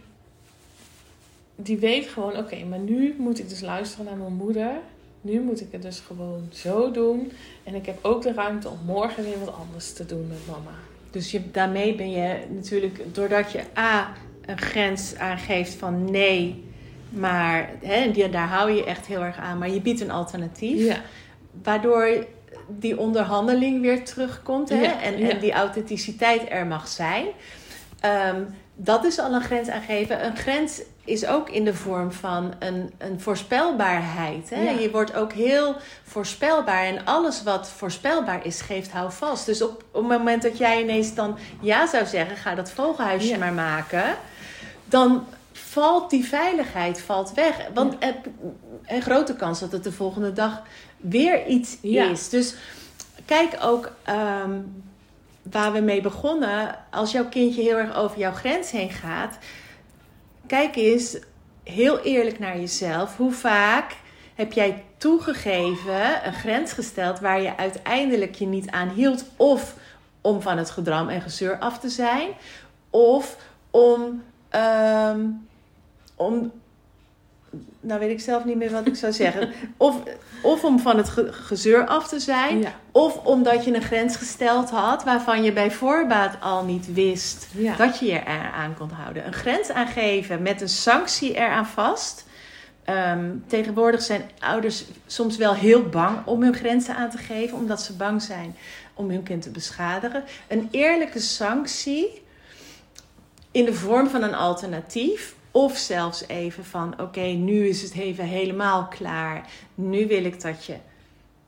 die 1.57 1.79
weet 1.79 2.07
gewoon, 2.07 2.37
oké, 2.37 2.65
maar 2.65 2.79
nu 2.79 3.15
moet 3.19 3.39
ik 3.39 3.49
dus 3.49 3.61
luisteren 3.61 4.05
naar 4.05 4.17
mijn 4.17 4.35
moeder. 4.35 4.71
Nu 5.21 5.41
moet 5.41 5.61
ik 5.61 5.73
het 5.73 5.83
dus 5.83 6.01
gewoon 6.01 6.49
zo 6.53 6.91
doen. 6.91 7.33
En 7.65 7.75
ik 7.75 7.87
heb 7.87 7.99
ook 8.03 8.23
de 8.23 8.33
ruimte 8.33 8.69
om 8.69 8.79
morgen 8.85 9.25
weer 9.25 9.39
wat 9.39 9.55
anders 9.55 9.93
te 9.93 10.07
doen 10.07 10.27
met 10.29 10.47
mama. 10.47 10.75
Dus 11.11 11.31
je, 11.31 11.51
daarmee 11.51 11.95
ben 11.95 12.11
je 12.11 12.47
natuurlijk, 12.49 13.15
doordat 13.15 13.53
je 13.53 13.65
A, 13.79 14.13
een 14.47 14.59
grens 14.59 15.15
aangeeft 15.15 15.75
van 15.75 16.11
nee, 16.11 16.65
maar 17.09 17.71
hè, 17.83 18.11
die, 18.11 18.31
daar 18.31 18.49
hou 18.49 18.71
je 18.71 18.85
echt 18.85 19.07
heel 19.07 19.23
erg 19.23 19.39
aan, 19.39 19.59
maar 19.59 19.71
je 19.71 19.81
biedt 19.81 20.01
een 20.01 20.11
alternatief. 20.11 20.87
Ja, 20.87 20.97
Waardoor 21.63 22.27
die 22.69 22.99
onderhandeling 22.99 23.81
weer 23.81 24.05
terugkomt 24.05 24.69
hè, 24.69 24.81
Ja, 24.81 25.03
en, 25.03 25.19
ja. 25.19 25.29
en 25.29 25.39
die 25.39 25.53
authenticiteit 25.53 26.43
er 26.49 26.67
mag 26.67 26.89
zijn. 26.89 27.27
Ehm, 28.01 28.43
dat 28.75 29.05
is 29.05 29.19
al 29.19 29.33
een 29.33 29.43
grens 29.43 29.69
aangeven. 29.69 30.25
Een 30.25 30.37
grens 30.37 30.83
is 31.05 31.27
ook 31.27 31.51
in 31.51 31.65
de 31.65 31.75
vorm 31.75 32.13
van 32.13 32.55
een, 32.59 32.93
een 32.99 33.21
voorspelbaarheid. 33.21 34.51
Hè? 34.51 34.63
Ja. 34.63 34.71
Je 34.71 34.91
wordt 34.91 35.15
ook 35.15 35.33
heel 35.33 35.77
voorspelbaar. 36.03 36.85
En 36.85 37.05
alles 37.05 37.43
wat 37.43 37.69
voorspelbaar 37.69 38.47
is, 38.47 38.61
geeft 38.61 38.91
hou 38.91 39.13
vast. 39.13 39.47
Dus 39.47 39.63
op, 39.63 39.85
op 39.91 40.09
het 40.09 40.19
moment 40.19 40.43
dat 40.43 40.59
jij 40.59 40.83
ineens 40.83 41.15
dan 41.15 41.39
ja 41.61 41.87
zou 41.87 42.07
zeggen... 42.07 42.37
ga 42.37 42.55
dat 42.55 42.71
vogelhuisje 42.71 43.39
maar 43.39 43.53
maken... 43.53 44.05
dan 44.85 45.25
valt 45.77 46.11
die 46.11 46.25
veiligheid 46.25 47.01
valt 47.01 47.33
weg. 47.35 47.57
Want 47.75 47.97
Ja. 48.01 48.15
een 48.87 49.03
grote 49.03 49.37
kans 49.37 49.61
dat 49.61 49.73
het 49.73 49.85
de 49.85 49.93
volgende 49.93 50.33
dag 50.33 50.63
weer 50.97 51.47
iets 51.47 51.77
Ja. 51.83 52.11
is. 52.11 52.29
Dus 52.29 52.55
kijk 53.25 53.57
ook 53.63 53.93
ehm, 54.03 54.59
waar 55.43 55.73
we 55.73 55.81
mee 55.81 56.01
begonnen. 56.01 56.79
Als 56.91 57.13
jouw 57.13 57.29
kindje 57.29 57.63
heel 57.63 57.77
erg 57.79 57.97
over 57.97 58.19
jouw 58.19 58.33
grens 58.33 58.71
heen 58.71 58.91
gaat, 58.91 59.39
kijk 60.47 60.77
eens 60.77 61.19
heel 61.65 61.99
eerlijk 62.01 62.39
naar 62.39 62.59
jezelf. 62.59 63.17
Hoe 63.17 63.33
vaak 63.33 63.97
heb 64.35 64.53
jij 64.53 64.85
toegegeven, 64.97 66.27
een 66.27 66.33
grens 66.35 66.73
gesteld 66.73 67.21
waar 67.21 67.43
je 67.43 67.57
uiteindelijk 67.57 68.35
je 68.35 68.47
niet 68.47 68.71
aan 68.71 68.89
hield? 68.89 69.25
Of 69.37 69.75
om 70.21 70.43
van 70.43 70.59
het 70.59 70.71
gedram 70.71 71.09
en 71.09 71.21
gezeur 71.21 71.59
af 71.59 71.79
te 71.79 71.89
zijn, 71.89 72.29
of 72.91 73.37
om, 73.71 74.23
ehm, 74.49 75.21
om 76.17 76.53
nou 77.81 78.01
weet 78.01 78.11
ik 78.11 78.21
zelf 78.21 78.45
niet 78.45 78.57
meer 78.57 78.71
wat 78.71 78.87
ik 78.87 78.97
zou 78.97 79.13
zeggen. 79.13 79.53
Of, 79.77 80.03
of 80.43 80.65
om 80.65 80.79
van 80.79 80.97
het 80.97 81.09
ge- 81.09 81.33
gezeur 81.33 81.87
af 81.87 82.09
te 82.09 82.21
zijn. 82.21 82.59
Ja. 82.61 82.73
Of 82.93 83.17
omdat 83.25 83.65
je 83.65 83.75
een 83.75 83.83
grens 83.83 84.17
gesteld 84.17 84.71
had 84.71 85.05
waarvan 85.05 85.43
je 85.43 85.53
bij 85.53 85.71
voorbaat 85.71 86.37
al 86.41 86.65
niet 86.65 86.93
wist 86.93 87.47
Ja. 87.53 87.77
dat 87.77 87.99
je 87.99 88.07
je 88.07 88.21
eraan 88.21 88.75
kon 88.79 88.91
houden. 88.91 89.27
Een 89.27 89.33
grens 89.33 89.71
aangeven 89.71 90.43
met 90.43 90.61
een 90.61 90.69
sanctie 90.69 91.35
eraan 91.35 91.67
vast. 91.67 92.25
Ehm, 92.85 93.31
tegenwoordig 93.47 94.03
zijn 94.03 94.31
ouders 94.41 94.85
soms 95.07 95.37
wel 95.37 95.55
heel 95.55 95.83
bang 95.83 96.19
om 96.27 96.43
hun 96.43 96.55
grenzen 96.55 96.97
aan 96.97 97.11
te 97.11 97.19
geven, 97.19 97.57
omdat 97.59 97.83
ze 97.83 97.93
bang 97.93 98.23
zijn 98.23 98.57
om 98.95 99.11
hun 99.11 99.23
kind 99.23 99.43
te 99.43 99.51
beschadigen. 99.51 100.25
Een 100.49 100.69
eerlijke 100.71 101.21
sanctie 101.21 102.23
in 103.51 103.65
de 103.65 103.75
vorm 103.75 104.09
van 104.09 104.23
een 104.23 104.35
alternatief. 104.35 105.35
Of 105.57 105.77
zelfs 105.77 106.27
even 106.27 106.65
van: 106.65 106.95
oké, 107.01 107.21
nu 107.21 107.69
is 107.69 107.83
het 107.83 107.95
even 107.95 108.25
helemaal 108.25 108.87
klaar. 108.87 109.47
Nu 109.75 110.07
wil 110.07 110.25
ik 110.25 110.43
dat 110.43 110.65
je 110.65 110.77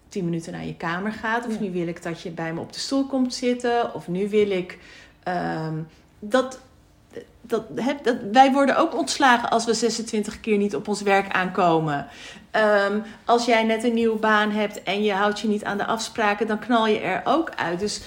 tien 0.09 0.25
minuten 0.25 0.53
naar 0.53 0.65
je 0.65 0.77
kamer 0.77 1.13
gaat. 1.13 1.47
Of 1.47 1.53
Ja. 1.53 1.61
nu 1.61 1.71
wil 1.71 1.87
ik 1.87 2.03
dat 2.03 2.21
je 2.21 2.31
bij 2.31 2.53
me 2.53 2.61
op 2.61 2.73
de 2.73 2.79
stoel 2.79 3.07
komt 3.07 3.35
zitten. 3.35 3.95
Of 3.95 4.09
nu 4.09 4.29
wil 4.29 4.51
ik 4.51 4.79
ehm, 5.23 5.75
dat. 6.19 6.61
Dat, 7.41 7.65
dat, 8.03 8.17
wij 8.33 8.53
worden 8.53 8.77
ook 8.77 8.95
ontslagen 8.97 9.51
als 9.51 9.65
we 9.65 9.75
26 9.75 10.41
keer 10.41 10.57
niet 10.59 10.75
op 10.75 10.89
ons 10.89 11.03
werk 11.03 11.33
aankomen. 11.33 12.07
Ehm, 12.51 12.99
als 13.25 13.45
jij 13.45 13.65
net 13.65 13.85
een 13.85 13.95
nieuwe 13.95 14.19
baan 14.19 14.51
hebt 14.51 14.83
en 14.83 15.03
je 15.03 15.13
houdt 15.13 15.41
je 15.41 15.49
niet 15.49 15.65
aan 15.65 15.79
de 15.79 15.87
afspraken, 15.87 16.47
dan 16.47 16.59
knal 16.59 16.87
je 16.87 16.99
er 16.99 17.21
ook 17.25 17.51
uit. 17.57 17.79
Dus 17.81 18.01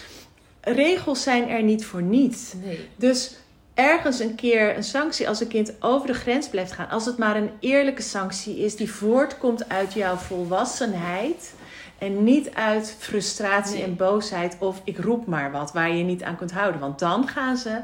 regels 0.62 1.24
zijn 1.24 1.50
er 1.50 1.64
niet 1.64 1.86
voor 1.86 2.02
niets. 2.02 2.54
Nee. 2.64 2.90
Dus 2.96 3.36
ergens 3.82 4.20
een 4.20 4.36
keer 4.36 4.76
een 4.78 4.84
sanctie 4.84 5.28
als 5.28 5.40
een 5.42 5.48
kind 5.48 5.72
over 5.80 6.08
de 6.08 6.14
grens 6.14 6.50
blijft 6.50 6.72
gaan. 6.72 6.90
Als 6.90 7.06
het 7.06 7.18
maar 7.18 7.36
een 7.36 7.52
eerlijke 7.60 8.02
sanctie 8.02 8.58
is 8.60 8.76
die 8.76 8.92
voortkomt 8.92 9.70
uit 9.70 9.94
jouw 9.94 10.16
volwassenheid. 10.16 11.54
En 11.98 12.24
niet 12.24 12.54
uit 12.54 12.96
frustratie 13.00 13.76
Nee. 13.76 13.84
en 13.84 13.96
boosheid 13.96 14.56
of 14.60 14.82
ik 14.84 14.98
roep 14.98 15.26
maar 15.26 15.52
wat 15.52 15.74
waar 15.74 15.90
je 15.90 15.98
je 15.98 16.04
niet 16.04 16.24
aan 16.24 16.36
kunt 16.38 16.52
houden. 16.52 16.80
Want 16.80 17.00
dan 17.00 17.28
gaan 17.28 17.58
ze 17.58 17.80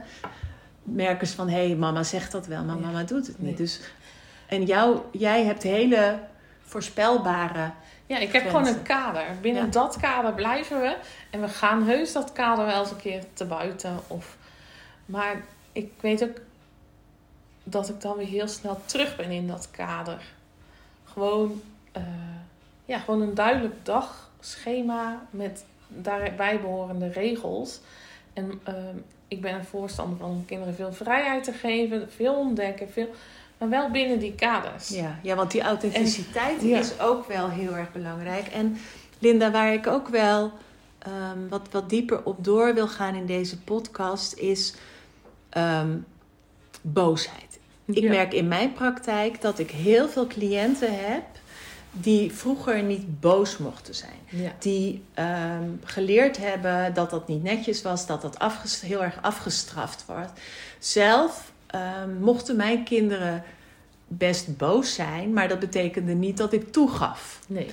merken 0.84 1.28
van 1.28 1.50
hé, 1.50 1.68
hey, 1.68 1.76
mama 1.76 2.04
zegt 2.04 2.32
dat 2.32 2.46
wel, 2.48 2.64
maar 2.64 2.78
mama 2.78 3.04
doet 3.04 3.28
het 3.28 3.40
niet. 3.40 3.48
Nee. 3.48 3.56
Dus, 3.56 3.80
en 4.48 4.64
jou, 4.66 5.00
jij 5.12 5.44
hebt 5.44 5.64
hele 5.64 6.20
voorspelbare. 6.66 7.72
Ja, 8.06 8.18
ik 8.18 8.32
heb 8.32 8.42
Grenzen. 8.42 8.50
gewoon 8.50 8.68
een 8.68 8.84
kader. 8.84 9.24
Binnen 9.42 9.66
Ja. 9.66 9.70
dat 9.72 9.98
kader 9.98 10.34
blijven 10.34 10.82
we. 10.82 10.96
En 11.30 11.42
we 11.42 11.48
gaan 11.48 11.84
heus 11.84 12.14
dat 12.14 12.32
kader 12.32 12.66
wel 12.66 12.80
eens 12.80 12.92
een 12.92 12.98
keer 12.98 13.24
te 13.34 13.46
buiten. 13.46 14.00
Of... 14.08 14.36
Maar 15.06 15.42
ik 15.78 15.92
weet 16.00 16.24
ook 16.24 16.38
dat 17.64 17.90
ik 17.90 18.02
dan 18.02 18.18
weer 18.18 18.28
heel 18.28 18.48
snel 18.48 18.82
terug 18.86 19.16
ben 19.16 19.32
in 19.32 19.48
dat 19.48 19.68
kader. 19.72 20.22
Gewoon, 21.06 21.62
eh, 21.92 22.04
ja, 22.86 23.00
gewoon 23.00 23.22
een 23.22 23.34
duidelijk 23.34 23.76
dagschema 23.84 25.26
met 25.30 25.66
daarbij 25.88 26.62
behorende 26.62 27.08
regels. 27.08 27.80
En 28.34 28.60
ehm, 28.64 28.96
ik 29.28 29.42
ben 29.42 29.54
een 29.54 29.66
voorstander 29.66 30.18
van 30.18 30.30
om 30.30 30.46
kinderen 30.46 30.76
veel 30.76 30.94
vrijheid 30.94 31.44
te 31.44 31.54
geven, 31.54 32.12
veel 32.12 32.36
ontdekken, 32.36 32.92
veel, 32.92 33.10
maar 33.58 33.70
wel 33.70 33.92
binnen 33.92 34.20
die 34.20 34.36
kaders. 34.36 34.90
Ja, 34.90 35.20
ja 35.24 35.36
want 35.36 35.52
die 35.52 35.62
authenticiteit 35.62 36.62
En- 36.62 36.68
ja. 36.68 36.80
is 36.80 37.00
ook 37.00 37.28
wel 37.28 37.50
heel 37.50 37.76
erg 37.76 37.92
belangrijk. 37.92 38.48
En 38.48 38.78
Linda, 39.20 39.52
waar 39.52 39.74
ik 39.74 39.88
ook 39.88 40.08
wel 40.08 40.52
ehm, 41.00 41.48
wat, 41.50 41.68
wat 41.72 41.90
dieper 41.90 42.24
op 42.24 42.44
door 42.44 42.74
wil 42.74 42.88
gaan 42.88 43.16
in 43.16 43.26
deze 43.26 43.60
podcast, 43.62 44.34
is 44.34 44.74
ehm, 45.50 45.98
boosheid. 46.82 47.60
Ik 47.86 48.04
Ja. 48.04 48.10
merk 48.10 48.34
in 48.34 48.48
mijn 48.48 48.74
praktijk 48.74 49.42
dat 49.42 49.60
ik 49.60 49.72
heel 49.72 50.10
veel 50.10 50.28
cliënten 50.28 51.06
heb 51.06 51.24
die 51.92 52.32
vroeger 52.32 52.84
niet 52.84 53.20
boos 53.20 53.58
mochten 53.58 53.96
zijn. 53.96 54.20
Ja. 54.30 54.52
Die 54.60 55.04
ehm, 55.14 55.70
geleerd 55.84 56.38
hebben 56.38 56.94
dat 56.94 57.10
dat 57.10 57.28
niet 57.28 57.44
netjes 57.44 57.82
was, 57.82 58.06
dat 58.08 58.22
dat 58.22 58.38
heel 58.82 59.04
erg 59.04 59.22
afgestraft 59.22 60.06
wordt. 60.06 60.40
Zelf 60.80 61.52
ehm, 61.68 62.18
mochten 62.20 62.56
mijn 62.56 62.84
kinderen 62.84 63.44
best 64.08 64.58
boos 64.58 64.94
zijn, 64.94 65.34
maar 65.34 65.48
dat 65.48 65.60
betekende 65.60 66.14
niet 66.14 66.38
dat 66.38 66.54
ik 66.54 66.72
toegaf. 66.72 67.40
Nee. 67.48 67.70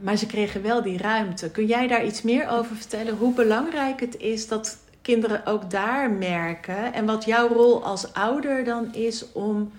Maar 0.00 0.16
ze 0.16 0.26
kregen 0.26 0.62
wel 0.62 0.82
die 0.82 0.98
ruimte. 0.98 1.50
Kun 1.50 1.66
jij 1.66 1.86
daar 1.88 2.04
iets 2.04 2.22
meer 2.22 2.48
over 2.48 2.76
vertellen? 2.76 3.16
Hoe 3.16 3.34
belangrijk 3.34 4.00
het 4.00 4.16
is 4.16 4.48
dat 4.48 4.78
kinderen 5.06 5.46
ook 5.46 5.70
daar 5.70 6.10
merken 6.10 6.92
en 6.92 7.06
wat 7.06 7.24
jouw 7.24 7.48
rol 7.48 7.84
als 7.84 8.12
ouder 8.12 8.64
dan 8.64 8.94
is 8.94 9.32
om 9.32 9.72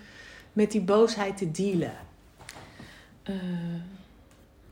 met 0.52 0.70
die 0.70 0.80
boosheid 0.80 1.36
te 1.36 1.50
dealen? 1.50 1.92
Eh, 3.22 3.34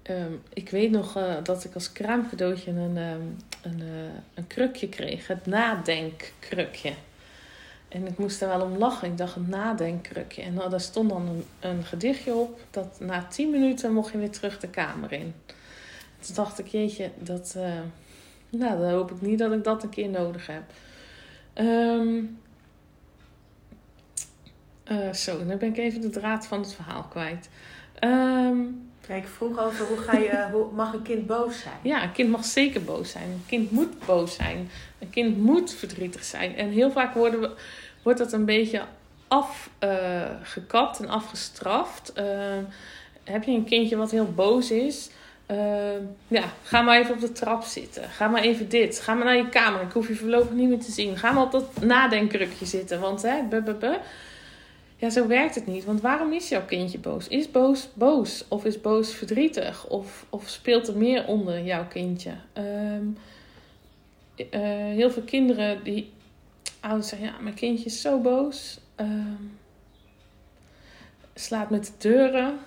ehm, 0.03 0.33
ik 0.53 0.71
weet 0.71 0.91
nog 0.91 1.17
eh, 1.17 1.35
dat 1.43 1.65
ik 1.65 1.75
als 1.75 1.93
kraamcadeautje 1.93 2.71
een, 2.71 2.97
ehm, 2.97 3.21
een, 3.63 3.81
eh, 3.81 4.19
een 4.35 4.47
krukje 4.47 4.89
kreeg. 4.89 5.27
Het 5.27 5.47
nadenkkrukje. 5.47 6.93
En 7.89 8.07
ik 8.07 8.19
moest 8.19 8.43
er 8.43 8.49
wel 8.49 8.61
om 8.61 8.77
lachen. 8.77 9.09
Ik 9.09 9.19
dacht 9.19 9.37
een 9.37 9.49
nadenkkrukje. 9.49 10.43
En 10.43 10.55
nou, 10.55 10.71
daar 10.71 10.81
stond 10.81 11.09
dan 11.11 11.27
een, 11.29 11.45
een 11.71 11.85
gedichtje 11.85 12.35
op. 12.35 12.61
Dat 12.71 13.01
na 13.01 13.27
tien 13.31 13.51
minuten 13.51 13.93
mocht 13.93 14.13
je 14.13 14.19
weer 14.19 14.31
terug 14.31 14.59
de 14.59 14.69
kamer 14.69 15.13
in. 15.13 15.35
Toen 16.21 16.35
dacht 16.35 16.59
ik, 16.59 16.67
jeetje, 16.67 17.11
dat... 17.19 17.57
nou, 18.59 18.81
dan 18.81 18.91
hoop 18.91 19.11
ik 19.11 19.21
niet 19.21 19.39
dat 19.39 19.53
ik 19.53 19.65
dat 19.65 19.83
een 19.83 19.89
keer 19.89 20.09
nodig 20.09 20.47
heb. 20.47 20.63
Ehm, 21.53 22.25
eh, 24.85 25.13
zo, 25.13 25.47
dan 25.47 25.59
ben 25.59 25.69
ik 25.69 25.79
even 25.79 26.01
de 26.01 26.11
draad 26.11 26.47
van 26.47 26.61
het 26.61 26.75
verhaal 26.75 27.03
kwijt. 27.03 27.49
Kijk, 29.07 29.23
ik 29.23 29.29
vroeg 29.29 29.59
over 29.59 29.87
hoe, 29.87 29.97
ga 29.97 30.17
je, 30.17 30.49
hoe 30.53 30.73
mag 30.73 30.93
een 30.93 31.03
kind 31.03 31.27
boos 31.27 31.61
zijn? 31.61 31.75
ja, 31.83 32.03
een 32.03 32.13
kind 32.13 32.31
mag 32.31 32.45
zeker 32.45 32.85
boos 32.85 33.11
zijn. 33.11 33.31
Een 33.31 33.45
kind 33.47 33.71
moet 33.71 34.07
boos 34.07 34.35
zijn. 34.35 34.71
Een 34.99 35.11
kind 35.11 35.39
moet 35.39 35.75
verdrietig 35.75 36.25
zijn. 36.25 36.57
En 36.57 36.69
heel 36.69 36.91
vaak 36.91 37.15
worden 37.15 37.41
we, 37.41 37.51
wordt 38.03 38.19
dat 38.19 38.33
een 38.33 38.45
beetje 38.45 38.83
afgekapt 39.29 40.99
en 40.99 41.09
afgestraft. 41.09 42.13
Ehm, 42.13 42.63
heb 43.25 43.45
je 43.45 43.53
een 43.53 43.65
kindje 43.65 43.97
wat 43.97 44.11
heel 44.11 44.33
boos 44.33 44.71
is? 44.71 45.11
Ehm, 45.47 46.03
ja, 46.29 46.45
ga 46.63 46.83
maar 46.83 46.99
even 46.99 47.15
op 47.15 47.21
de 47.21 47.33
trap 47.33 47.63
zitten. 47.63 48.09
Ga 48.09 48.29
maar 48.29 48.43
even 48.43 48.69
dit. 48.69 49.01
Ga 49.01 49.15
maar 49.15 49.25
naar 49.25 49.37
je 49.37 49.49
kamer. 49.49 49.81
Ik 49.81 49.93
hoef 49.93 50.09
je 50.09 50.15
voorlopig 50.15 50.51
niet 50.51 50.69
meer 50.69 50.81
te 50.81 50.93
zien. 50.93 51.17
Ga 51.17 51.33
maar 51.33 51.43
op 51.43 51.53
dat 51.53 51.81
nadenkkrukje 51.81 52.67
zitten. 52.67 53.01
Want 53.01 53.23
hè, 53.23 53.43
buh. 53.43 53.95
Ja, 54.97 55.11
zo 55.11 55.27
werkt 55.27 55.55
het 55.55 55.67
niet. 55.67 55.85
Want 55.85 56.01
waarom 56.01 56.33
is 56.33 56.49
jouw 56.49 56.65
kindje 56.65 56.99
boos? 56.99 57.29
Is 57.29 57.51
boos 57.51 57.89
boos? 57.95 58.45
Of 58.49 58.65
is 58.65 58.81
boos 58.81 59.15
verdrietig? 59.15 59.87
Of, 59.87 60.27
of 60.31 60.49
speelt 60.49 60.89
er 60.89 60.97
meer 60.97 61.27
onder 61.27 61.63
jouw 61.63 61.87
kindje? 61.87 62.33
Ehm, 62.53 63.05
eh, 64.51 64.61
heel 64.71 65.11
veel 65.11 65.23
kinderen 65.23 65.85
die 65.85 66.13
ouders 66.81 67.09
zeggen, 67.09 67.29
ja, 67.29 67.35
mijn 67.41 67.55
kindje 67.55 67.85
is 67.85 68.01
zo 68.01 68.19
boos. 68.19 68.79
Ehm, 68.95 69.43
slaat 71.35 71.71
met 71.71 71.87
de 71.87 71.93
deuren. 71.99 72.59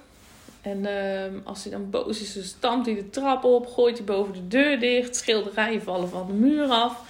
En 0.61 0.85
ehm, 0.85 1.39
als 1.43 1.63
hij 1.63 1.71
dan 1.71 1.89
boos 1.89 2.21
is, 2.21 2.33
dan 2.33 2.43
stampt 2.43 2.85
hij 2.85 2.95
de 2.95 3.09
trap 3.09 3.43
op, 3.43 3.67
gooit 3.67 3.97
hij 3.97 4.05
boven 4.05 4.33
de 4.33 4.47
deur 4.47 4.79
dicht, 4.79 5.15
schilderijen 5.15 5.81
vallen 5.81 6.09
van 6.09 6.27
de 6.27 6.33
muur 6.33 6.67
af. 6.67 7.03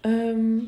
Ehm, 0.00 0.58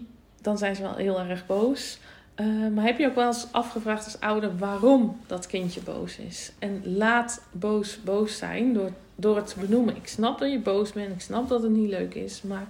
dan 0.41 0.59
zijn 0.59 0.77
ze 0.77 0.83
wel 0.83 0.95
heel 0.95 1.21
erg 1.21 1.47
boos. 1.47 1.99
Eh, 2.35 2.47
maar 2.75 2.85
heb 2.85 2.99
je 2.99 3.07
ook 3.07 3.15
wel 3.15 3.27
eens 3.27 3.47
afgevraagd 3.51 4.05
als 4.05 4.21
ouder 4.21 4.59
waarom 4.59 5.21
dat 5.27 5.47
kindje 5.47 5.81
boos 5.81 6.19
is? 6.19 6.53
En 6.59 6.83
laat 6.85 7.43
boos 7.53 8.03
boos 8.03 8.37
zijn 8.39 8.73
door, 8.73 8.91
door 9.15 9.37
het 9.37 9.47
te 9.47 9.61
benoemen. 9.61 9.97
Ik 9.97 10.09
snap 10.09 10.39
dat 10.39 10.51
je 10.51 10.59
boos 10.59 10.93
bent, 10.93 11.13
ik 11.15 11.21
snap 11.21 11.49
dat 11.49 11.63
het 11.63 11.71
niet 11.71 11.91
leuk 11.91 12.15
is, 12.15 12.43
maar 12.43 12.67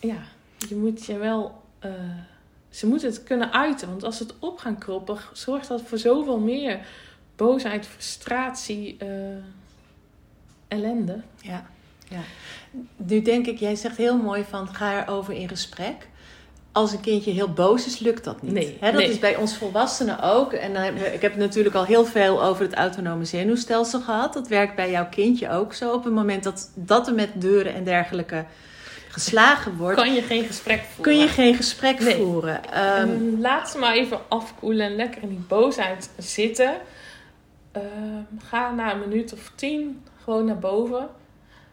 ja, 0.00 0.18
je 0.68 0.76
moet 0.76 1.04
je 1.06 1.18
wel. 1.18 1.62
eh, 1.78 1.90
ze 2.70 2.86
moeten 2.86 3.08
het 3.08 3.22
kunnen 3.22 3.52
uiten, 3.52 3.88
want 3.88 4.04
als 4.04 4.16
ze 4.16 4.22
het 4.22 4.34
op 4.38 4.58
gaan 4.58 4.78
kroppen, 4.78 5.16
zorgt 5.32 5.68
dat 5.68 5.82
voor 5.82 5.98
zoveel 5.98 6.38
meer 6.38 6.80
boosheid, 7.44 7.86
frustratie, 7.86 8.96
eh, 8.98 9.08
ellende. 10.68 11.20
Ja, 11.40 11.66
ja. 12.08 12.20
Nu 12.96 13.22
denk 13.22 13.46
ik, 13.46 13.58
jij 13.58 13.74
zegt 13.74 13.96
heel 13.96 14.16
mooi 14.16 14.44
van 14.48 14.68
ga 14.68 15.02
erover 15.06 15.34
in 15.34 15.48
gesprek. 15.48 16.08
Als 16.72 16.92
een 16.92 17.00
kindje 17.00 17.30
heel 17.30 17.52
boos 17.52 17.86
is, 17.86 17.98
lukt 17.98 18.24
dat 18.24 18.42
niet. 18.42 18.52
Nee, 18.52 18.78
dat 18.80 18.92
nee. 18.92 19.10
is 19.10 19.18
bij 19.18 19.36
ons 19.36 19.56
volwassenen 19.56 20.22
ook. 20.22 20.52
En 20.52 20.74
dan 20.74 20.84
ik 20.96 21.22
heb 21.22 21.36
natuurlijk 21.36 21.74
al 21.74 21.84
heel 21.84 22.04
veel 22.04 22.42
over 22.42 22.62
het 22.64 22.74
autonome 22.74 23.24
zenuwstelsel 23.24 24.00
gehad. 24.00 24.32
Dat 24.32 24.48
werkt 24.48 24.74
bij 24.74 24.90
jouw 24.90 25.08
kindje 25.08 25.50
ook 25.50 25.74
zo. 25.74 25.92
Op 25.92 26.04
het 26.04 26.12
moment 26.12 26.44
dat, 26.44 26.70
dat 26.74 27.06
er 27.06 27.14
met 27.14 27.30
deuren 27.34 27.74
en 27.74 27.84
dergelijke 27.84 28.44
geslagen 29.08 29.76
wordt, 29.76 29.96
Kan 29.96 30.14
je 30.14 30.22
geen 30.22 30.44
gesprek 30.44 30.80
voeren. 30.94 31.12
kun 31.12 31.22
je 31.22 31.28
geen 31.28 31.54
gesprek 31.54 32.00
Nee. 32.00 32.16
voeren. 32.16 32.72
Ehm, 32.72 33.40
laat 33.40 33.70
ze 33.70 33.78
maar 33.78 33.94
even 33.94 34.18
afkoelen 34.28 34.86
en 34.86 34.96
lekker 34.96 35.22
in 35.22 35.28
die 35.28 35.44
boosheid 35.48 36.10
zitten. 36.18 36.72
Ehm, 37.72 38.22
ga 38.38 38.70
na 38.70 38.92
een 38.92 38.98
minuut 38.98 39.32
of 39.32 39.52
tien 39.54 40.02
gewoon 40.22 40.44
naar 40.44 40.58
boven. 40.58 41.08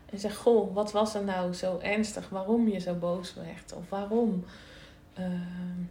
En 0.10 0.20
zeg, 0.20 0.36
goh, 0.36 0.74
wat 0.74 0.92
was 0.92 1.16
er 1.16 1.24
nou 1.24 1.54
zo 1.54 1.80
ernstig? 1.82 2.30
Waarom 2.30 2.68
je 2.68 2.80
zo 2.80 2.94
boos 2.94 3.34
werd? 3.34 3.74
Of 3.74 3.90
waarom? 3.90 4.46
Ehm, 5.14 5.82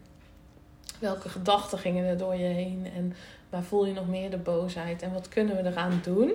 welke 0.99 1.29
gedachten 1.29 1.79
gingen 1.79 2.05
er 2.05 2.19
door 2.19 2.35
je 2.35 2.45
heen 2.45 2.87
en 2.95 3.15
waar 3.49 3.63
voel 3.63 3.87
je 3.87 3.93
nog 3.93 4.09
meer 4.09 4.31
de 4.31 4.37
boosheid 4.37 5.03
en 5.03 5.13
wat 5.13 5.29
kunnen 5.29 5.57
we 5.57 5.69
eraan 5.69 6.01
doen? 6.03 6.33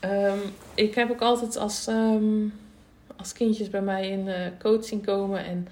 Ehm, 0.00 0.38
ik 0.74 0.94
heb 0.94 1.10
ook 1.10 1.22
altijd 1.22 1.56
als, 1.56 1.86
ehm, 1.86 2.48
als 3.16 3.32
kindjes 3.32 3.70
bij 3.70 3.82
mij 3.82 4.08
in 4.08 4.26
uh, 4.26 4.46
coaching 4.58 5.04
komen 5.04 5.44
en 5.44 5.68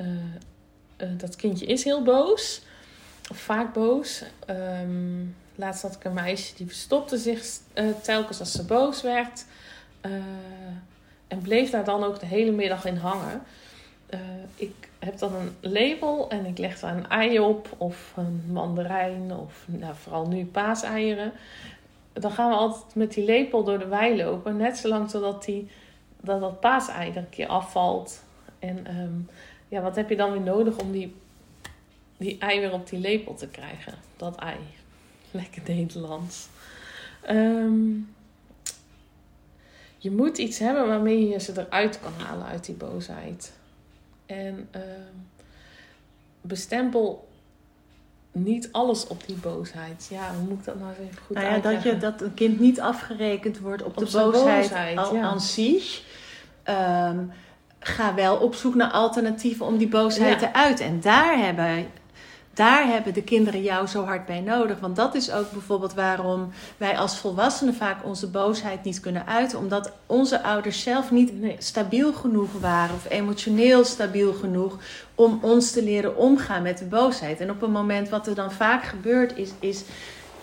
uh, 0.00 1.08
dat 1.16 1.36
kindje 1.36 1.66
is 1.66 1.84
heel 1.84 2.02
boos, 2.02 2.62
of 3.30 3.36
vaak 3.36 3.72
boos. 3.72 4.24
Um, 4.50 5.34
laatst 5.56 5.82
had 5.82 5.94
ik 5.94 6.04
een 6.04 6.12
meisje 6.12 6.54
die 6.54 6.66
verstopte 6.66 7.16
zich 7.16 7.44
telkens 8.02 8.40
als 8.40 8.52
ze 8.52 8.64
boos 8.64 9.02
werd 9.02 9.44
en 11.28 11.40
bleef 11.42 11.70
daar 11.70 11.84
dan 11.84 12.04
ook 12.04 12.20
de 12.20 12.26
hele 12.26 12.50
middag 12.50 12.84
in 12.84 12.96
hangen. 12.96 13.42
ik 14.54 14.88
heb 14.98 15.18
dan 15.18 15.34
een 15.34 15.72
label 15.72 16.28
en 16.28 16.46
ik 16.46 16.58
leg 16.58 16.80
daar 16.80 16.96
een 16.96 17.08
ei 17.08 17.40
op 17.40 17.74
of 17.76 18.12
een 18.16 18.44
mandarijn 18.52 19.32
of 19.32 19.64
nou, 19.66 19.94
vooral 19.94 20.26
nu 20.26 20.44
paaseieren 20.44 21.32
dan 22.20 22.32
gaan 22.32 22.50
we 22.50 22.56
altijd 22.56 22.94
met 22.94 23.12
die 23.12 23.24
lepel 23.24 23.64
door 23.64 23.78
de 23.78 23.86
wei 23.86 24.16
lopen. 24.16 24.56
Net 24.56 24.76
zolang 24.76 25.10
totdat 25.10 25.44
die, 25.44 25.68
dat, 26.20 26.40
dat 26.40 26.60
paasei 26.60 27.10
er 27.10 27.16
een 27.16 27.28
keer 27.28 27.46
afvalt. 27.46 28.22
En 28.58 28.86
ehm, 28.86 29.18
ja, 29.68 29.80
wat 29.80 29.96
heb 29.96 30.08
je 30.08 30.16
dan 30.16 30.32
weer 30.32 30.40
nodig 30.40 30.78
om 30.78 30.92
die, 30.92 31.14
die 32.16 32.38
ei 32.38 32.60
weer 32.60 32.72
op 32.72 32.88
die 32.88 32.98
lepel 32.98 33.34
te 33.34 33.48
krijgen? 33.48 33.94
Dat 34.16 34.36
ei. 34.36 34.56
Lekker 35.30 35.62
Nederlands. 35.66 36.48
Ehm, 37.22 37.98
je 39.98 40.10
moet 40.10 40.38
iets 40.38 40.58
hebben 40.58 40.88
waarmee 40.88 41.28
je 41.28 41.40
ze 41.40 41.52
eruit 41.56 42.00
kan 42.00 42.12
halen 42.26 42.46
uit 42.46 42.64
die 42.64 42.74
boosheid. 42.74 43.52
En 44.26 44.68
uh, 44.76 44.80
bestempel 46.40 47.28
niet 48.32 48.68
alles 48.72 49.06
op 49.06 49.26
die 49.26 49.36
boosheid. 49.36 50.06
Ja, 50.10 50.34
hoe 50.34 50.48
moet 50.48 50.58
ik 50.58 50.64
dat 50.64 50.78
nou 50.78 50.92
even 50.92 51.22
goed 51.26 51.36
nou 51.36 51.48
ja, 51.48 51.58
Dat, 51.58 51.82
je, 51.82 51.98
dat 51.98 52.20
een 52.20 52.34
kind 52.34 52.60
niet 52.60 52.80
afgerekend 52.80 53.58
wordt 53.58 53.82
op, 53.82 53.96
de 53.96 54.04
boosheid, 54.04 54.32
boosheid 54.62 54.98
al 54.98 55.16
aan 55.16 55.40
zich. 55.40 56.02
Ehm, 56.62 57.24
ga 57.78 58.14
wel 58.14 58.36
op 58.36 58.54
zoek 58.54 58.74
naar 58.74 58.90
alternatieven 58.90 59.66
om 59.66 59.76
die 59.76 59.88
boosheid 59.88 60.38
te 60.38 60.52
uiten. 60.52 60.86
En 60.86 61.00
daar 61.00 61.38
hebben 61.38 61.86
daar 62.56 62.86
hebben 62.86 63.14
de 63.14 63.22
kinderen 63.22 63.62
jou 63.62 63.86
zo 63.86 64.04
hard 64.04 64.26
bij 64.26 64.40
nodig. 64.40 64.80
Want 64.80 64.96
dat 64.96 65.14
is 65.14 65.30
ook 65.30 65.50
bijvoorbeeld 65.50 65.94
waarom 65.94 66.52
wij 66.76 66.98
als 66.98 67.18
volwassenen 67.18 67.74
vaak 67.74 68.04
onze 68.04 68.30
boosheid 68.30 68.84
niet 68.84 69.00
kunnen 69.00 69.26
uiten. 69.26 69.58
Omdat 69.58 69.92
onze 70.06 70.42
ouders 70.42 70.82
zelf 70.82 71.10
niet 71.10 71.32
stabiel 71.58 72.12
genoeg 72.12 72.52
waren 72.60 72.94
of 72.94 73.10
emotioneel 73.10 73.84
stabiel 73.84 74.32
genoeg 74.32 74.78
om 75.14 75.38
ons 75.42 75.70
te 75.70 75.82
leren 75.82 76.16
omgaan 76.16 76.62
met 76.62 76.78
de 76.78 76.84
boosheid. 76.84 77.40
En 77.40 77.50
op 77.50 77.62
een 77.62 77.70
moment 77.70 78.08
wat 78.08 78.26
er 78.26 78.34
dan 78.34 78.52
vaak 78.52 78.84
gebeurt 78.84 79.36
is, 79.36 79.50
is 79.60 79.84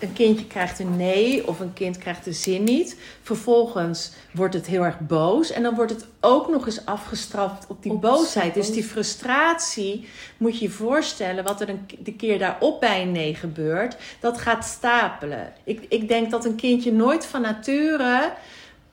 een 0.04 0.12
kindje 0.12 0.46
krijgt 0.46 0.78
een 0.78 0.96
nee 0.96 1.48
of 1.48 1.60
een 1.60 1.72
kind 1.72 1.98
krijgt 1.98 2.24
de 2.24 2.32
zin 2.32 2.64
niet. 2.64 2.96
Vervolgens 3.22 4.12
wordt 4.32 4.54
het 4.54 4.66
heel 4.66 4.84
erg 4.84 5.00
boos 5.00 5.50
en 5.50 5.62
dan 5.62 5.74
wordt 5.74 5.92
het 5.92 6.06
ook 6.20 6.48
nog 6.48 6.66
eens 6.66 6.86
afgestraft 6.86 7.66
op 7.68 7.82
die 7.82 7.92
boosheid. 7.92 8.54
Dus 8.54 8.72
die 8.72 8.84
frustratie 8.84 10.08
moet 10.36 10.58
je 10.58 10.64
je 10.64 10.70
voorstellen 10.70 11.44
wat 11.44 11.60
er 11.60 11.68
een, 11.68 11.86
de 11.98 12.14
keer 12.14 12.38
daarop 12.38 12.80
bij 12.80 13.02
een 13.02 13.12
nee 13.12 13.34
gebeurt. 13.34 13.96
Dat 14.20 14.38
gaat 14.38 14.64
stapelen. 14.64 15.52
Ik, 15.64 15.86
ik 15.88 16.08
denk 16.08 16.30
dat 16.30 16.44
een 16.44 16.56
kindje 16.56 16.92
nooit 16.92 17.26
van 17.26 17.40
nature 17.40 18.32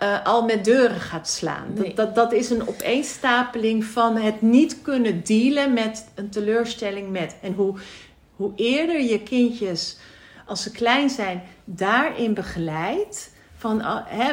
uh, 0.04 0.26
al 0.26 0.44
met 0.46 0.66
deuren 0.66 1.00
gaat 1.00 1.30
slaan. 1.30 1.68
Dat, 1.74 1.96
dat, 1.96 2.16
dat 2.16 2.32
is 2.32 2.50
een 2.50 2.68
opeenstapeling 2.68 3.84
van 3.84 4.18
het 4.18 4.42
niet 4.42 4.82
kunnen 4.82 5.24
dealen 5.24 5.74
met 5.74 6.08
een 6.16 6.30
teleurstelling 6.30 7.10
met. 7.12 7.36
En 7.42 7.54
hoe, 7.54 7.74
hoe 8.36 8.52
eerder 8.56 9.02
je 9.02 9.20
kindjes 9.20 9.98
als 10.52 10.64
ze 10.64 10.72
klein 10.72 11.10
zijn, 11.10 11.44
daarin 11.66 12.34
begeleid. 12.34 13.34
Van, 13.58 13.82
hè, 14.06 14.32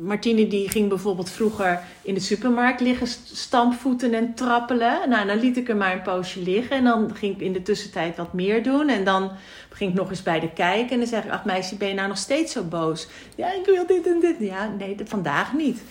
Martine 0.00 0.46
die 0.46 0.68
ging 0.68 0.88
bijvoorbeeld 0.88 1.30
vroeger 1.30 1.80
in 2.02 2.14
de 2.14 2.20
supermarkt 2.20 2.80
liggen 2.80 3.06
stampvoeten 3.32 4.14
en 4.14 4.34
trappelen. 4.34 5.08
Nou, 5.08 5.26
dan 5.26 5.38
liet 5.38 5.56
ik 5.56 5.68
er 5.68 5.76
maar 5.76 5.92
een 5.92 6.02
poosje 6.02 6.42
liggen. 6.42 6.76
En 6.76 6.84
dan 6.84 7.14
ging 7.14 7.34
ik 7.34 7.40
in 7.40 7.52
de 7.52 7.62
tussentijd 7.62 8.16
wat 8.16 8.32
meer 8.32 8.62
doen. 8.62 8.88
En 8.88 9.04
dan 9.04 9.30
ging 9.70 9.90
ik 9.90 9.96
nog 9.96 10.10
eens 10.10 10.22
bij 10.22 10.40
de 10.40 10.52
kijken. 10.52 10.90
En 10.90 10.98
dan 10.98 11.08
zeg 11.08 11.24
ik, 11.24 11.30
ach 11.30 11.44
meisje, 11.44 11.76
ben 11.76 11.88
je 11.88 11.94
nou 11.94 12.08
nog 12.08 12.18
steeds 12.18 12.52
zo 12.52 12.62
boos? 12.62 13.08
Ja, 13.36 13.52
ik 13.52 13.64
wil 13.64 13.86
dit 13.86 14.06
en 14.06 14.20
dit. 14.20 14.36
Ja, 14.38 14.68
nee, 14.78 14.96
vandaag 15.04 15.52
niet 15.52 15.82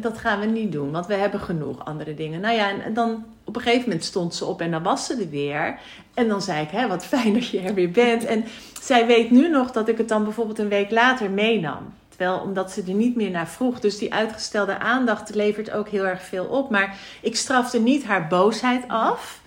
dat 0.00 0.18
gaan 0.18 0.40
we 0.40 0.46
niet 0.46 0.72
doen, 0.72 0.90
want 0.90 1.06
we 1.06 1.14
hebben 1.14 1.40
genoeg 1.40 1.84
andere 1.84 2.14
dingen. 2.14 2.40
Nou 2.40 2.54
ja, 2.54 2.80
en 2.80 2.94
dan 2.94 3.24
op 3.46 3.56
een 3.56 3.62
gegeven 3.62 3.88
moment 3.88 4.04
stond 4.04 4.34
ze 4.34 4.44
op 4.44 4.60
en 4.60 4.70
dan 4.70 4.82
was 4.82 5.06
ze 5.06 5.16
er 5.20 5.30
weer. 5.30 5.78
En 6.14 6.28
dan 6.28 6.42
zei 6.42 6.62
ik, 6.62 6.70
hè, 6.70 6.88
wat 6.88 7.04
fijn 7.06 7.32
dat 7.32 7.48
je 7.48 7.60
er 7.60 7.74
weer 7.74 7.90
bent. 7.90 8.24
En 8.24 8.44
zij 8.80 9.06
weet 9.06 9.30
nu 9.30 9.48
nog 9.48 9.70
dat 9.70 9.88
ik 9.88 9.98
het 9.98 10.08
dan 10.08 10.24
bijvoorbeeld 10.24 10.58
een 10.58 10.68
week 10.68 10.90
later 10.90 11.30
meenam. 11.30 11.94
Terwijl, 12.08 12.38
omdat 12.40 12.72
ze 12.72 12.82
er 12.86 12.94
niet 12.94 13.16
meer 13.16 13.30
naar 13.30 13.48
vroeg. 13.48 13.80
Dus 13.80 13.98
die 13.98 14.14
uitgestelde 14.14 14.78
aandacht 14.78 15.34
levert 15.34 15.70
ook 15.70 15.88
heel 15.88 16.06
erg 16.06 16.22
veel 16.22 16.44
op. 16.44 16.70
Maar 16.70 16.96
ik 17.22 17.36
strafte 17.36 17.80
niet 17.80 18.04
haar 18.04 18.26
boosheid 18.26 18.84
af. 18.88 19.40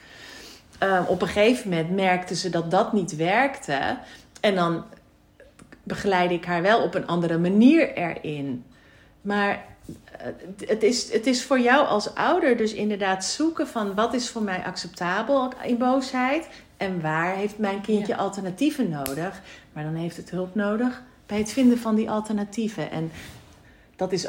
Uh, 0.84 1.02
op 1.08 1.22
een 1.22 1.28
gegeven 1.28 1.70
moment 1.70 1.96
merkte 1.96 2.36
ze 2.36 2.50
dat 2.50 2.72
dat 2.72 2.94
niet 2.94 3.16
werkte. 3.16 3.98
En 4.42 4.56
dan 4.56 4.84
begeleide 5.84 6.34
ik 6.34 6.46
haar 6.46 6.62
wel 6.62 6.84
op 6.84 6.96
een 6.96 7.08
andere 7.08 7.38
manier 7.38 7.94
erin. 7.94 8.64
Maar 9.22 9.66
het 10.66 10.84
is, 10.84 11.12
het 11.12 11.28
is 11.28 11.44
voor 11.44 11.60
jou 11.60 11.88
als 11.88 12.16
ouder 12.16 12.58
dus 12.58 12.74
inderdaad 12.74 13.26
zoeken 13.26 13.68
van 13.68 13.96
wat 13.96 14.14
is 14.14 14.30
voor 14.30 14.42
mij 14.42 14.64
acceptabel 14.64 15.54
in 15.64 15.78
boosheid 15.78 16.48
en 16.78 17.02
waar 17.02 17.36
heeft 17.36 17.58
mijn 17.58 17.82
kindje 17.82 18.16
alternatieven 18.16 18.90
nodig. 18.90 19.42
Maar 19.74 19.84
dan 19.84 19.96
heeft 19.96 20.18
het 20.18 20.30
hulp 20.30 20.56
nodig 20.56 21.04
bij 21.26 21.38
het 21.38 21.52
vinden 21.52 21.78
van 21.78 21.96
die 21.96 22.10
alternatieven. 22.10 22.92
En 22.92 23.12
dat 23.96 24.12
is, 24.12 24.28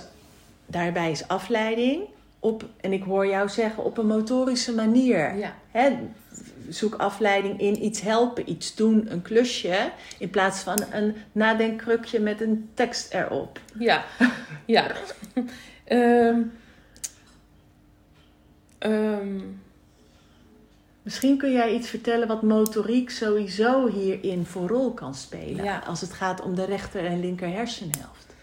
daarbij 0.66 1.10
is 1.10 1.28
afleiding 1.28 2.02
op, 2.38 2.64
en 2.80 2.92
ik 2.92 3.02
hoor 3.02 3.26
jou 3.26 3.48
zeggen, 3.48 3.84
op 3.84 3.98
een 3.98 4.06
motorische 4.06 4.74
manier. 4.74 5.36
Ja. 5.36 5.54
Zoek 6.70 6.94
afleiding 6.94 7.60
in 7.60 7.84
iets 7.84 8.00
helpen, 8.00 8.50
iets 8.50 8.74
doen, 8.74 9.12
een 9.12 9.22
klusje. 9.22 9.90
In 10.18 10.30
plaats 10.30 10.60
van 10.60 10.78
een 10.92 11.14
nadenkkrukje 11.32 12.20
met 12.20 12.40
een 12.40 12.70
tekst 12.74 13.14
erop. 13.14 13.60
Ja, 13.78 14.04
ja. 14.64 14.90
Um, 15.88 16.52
um, 18.92 19.60
Misschien 21.02 21.38
kun 21.38 21.52
jij 21.52 21.74
iets 21.74 21.88
vertellen 21.88 22.28
wat 22.28 22.42
motoriek 22.42 23.10
sowieso 23.10 23.88
hierin 23.88 24.46
voor 24.46 24.68
rol 24.68 24.92
kan 24.92 25.14
spelen. 25.14 25.64
Ja. 25.64 25.82
Als 25.86 26.00
het 26.00 26.12
gaat 26.12 26.40
om 26.42 26.54
de 26.54 26.64
rechter 26.64 27.04
en 27.04 27.20
linker 27.20 27.48
hersenhelft. 27.48 28.34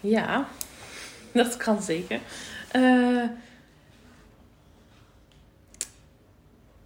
Ja, 0.00 0.48
dat 1.32 1.56
kan 1.56 1.82
zeker. 1.82 2.20
Uh, 2.76 3.24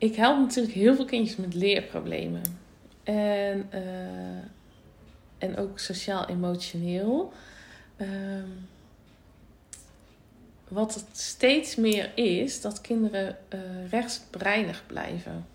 ik 0.02 0.16
help 0.16 0.38
natuurlijk 0.38 0.74
heel 0.74 0.94
veel 0.94 1.04
kindjes 1.04 1.36
met 1.36 1.54
leerproblemen. 1.54 2.42
En, 3.02 3.68
uh, 3.74 3.80
en 5.38 5.56
ook 5.56 5.78
sociaal-emotioneel. 5.78 7.32
Um, 8.00 8.68
wat 10.68 10.94
het 10.94 11.04
steeds 11.12 11.76
meer 11.76 12.10
is, 12.14 12.60
dat 12.60 12.80
kinderen 12.80 13.36
uh, 13.54 13.60
rechtsbreinig 13.90 14.82
blijven. 14.86 15.46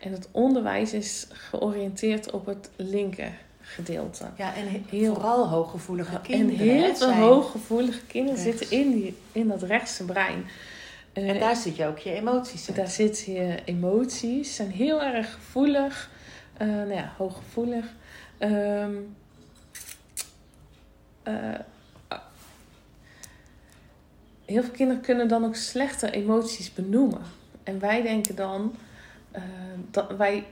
En 0.00 0.12
het 0.12 0.28
onderwijs 0.30 0.92
is 0.92 1.26
georiënteerd 1.32 2.30
op 2.30 2.46
het 2.46 2.70
linker 2.76 3.32
gedeelte. 3.60 4.24
Ja, 4.36 4.54
en 4.54 4.84
heel, 4.88 5.14
vooral 5.14 5.48
hooggevoelige 5.48 6.20
kinderen. 6.20 6.60
En 6.60 6.66
heel 6.66 6.94
veel 6.94 7.12
hooggevoelige 7.12 8.06
kinderen 8.06 8.40
zitten 8.40 8.70
in, 8.70 8.90
die, 8.90 9.16
in 9.32 9.48
dat 9.48 9.62
rechtse 9.62 10.04
brein. 10.04 10.44
Uh, 11.18 11.28
en 11.28 11.38
daar 11.38 11.56
zit 11.56 11.76
je 11.76 11.86
ook 11.86 11.98
je 11.98 12.12
emoties 12.12 12.68
in. 12.68 12.74
Daar 12.74 12.88
zitten 12.88 13.32
je 13.32 13.58
emoties. 13.64 14.54
Zijn 14.54 14.70
heel 14.70 15.02
erg 15.02 15.32
gevoelig. 15.32 16.10
Uh, 16.62 16.68
nou 16.68 16.92
ja, 16.92 17.12
hooggevoelig. 17.16 17.84
Um, 18.38 19.16
heel 24.44 24.62
veel 24.62 24.72
kinderen 24.72 25.02
kunnen 25.02 25.28
dan 25.28 25.44
ook 25.44 25.54
slechte 25.54 26.10
emoties 26.10 26.72
benoemen. 26.72 27.22
En 27.62 27.78
wij 27.78 28.02
denken 28.02 28.34
dan, 28.34 28.74
dat 29.90 30.16
wij 30.16 30.44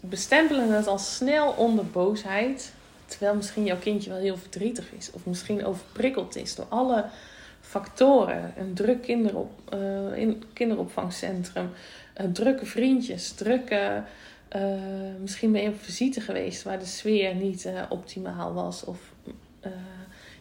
bestempelen 0.00 0.72
het 0.72 0.86
als 0.86 1.14
snel 1.14 1.50
onder 1.50 1.86
boosheid. 1.86 2.72
Terwijl 3.06 3.34
misschien 3.34 3.64
jouw 3.64 3.78
kindje 3.78 4.10
wel 4.10 4.18
heel 4.18 4.36
verdrietig 4.36 4.92
is. 4.92 5.10
Of 5.10 5.26
misschien 5.26 5.64
overprikkeld 5.64 6.36
is 6.36 6.54
door 6.54 6.66
alle 6.68 7.04
factoren. 7.62 8.52
Een 8.56 8.74
druk 8.74 9.02
kinderop, 9.02 9.50
uh, 9.74 10.16
in 10.16 10.42
kinderopvangcentrum. 10.52 11.70
Uh, 12.20 12.26
drukke 12.26 12.66
vriendjes. 12.66 13.32
Drukke... 13.32 14.02
misschien 15.20 15.52
ben 15.52 15.62
je 15.62 15.68
op 15.68 15.80
visite 15.80 16.20
geweest 16.20 16.62
waar 16.62 16.78
de 16.78 16.84
sfeer 16.84 17.34
niet 17.34 17.68
optimaal 17.88 18.52
was. 18.52 18.84
Of 18.84 19.12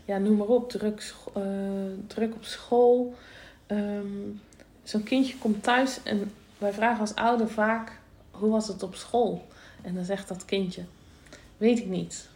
ja, 0.06 0.18
noem 0.18 0.38
maar 0.38 0.48
op, 0.48 0.70
druk, 0.70 1.14
druk 2.08 2.34
op 2.36 2.44
school. 2.44 3.16
Um, 3.68 4.42
Zo'n 4.84 5.04
kindje 5.04 5.38
komt 5.38 5.64
thuis 5.64 6.00
en 6.04 6.32
wij 6.58 6.74
vragen 6.74 7.00
als 7.00 7.16
ouder 7.16 7.50
vaak: 7.50 8.00
hoe 8.32 8.50
was 8.50 8.68
het 8.68 8.84
op 8.84 8.96
school? 8.96 9.48
En 9.82 9.96
dan 9.96 10.06
zegt 10.06 10.28
dat 10.28 10.46
kindje, 10.46 10.84
weet 11.58 11.80
ik 11.80 11.86
niet. 11.86 12.30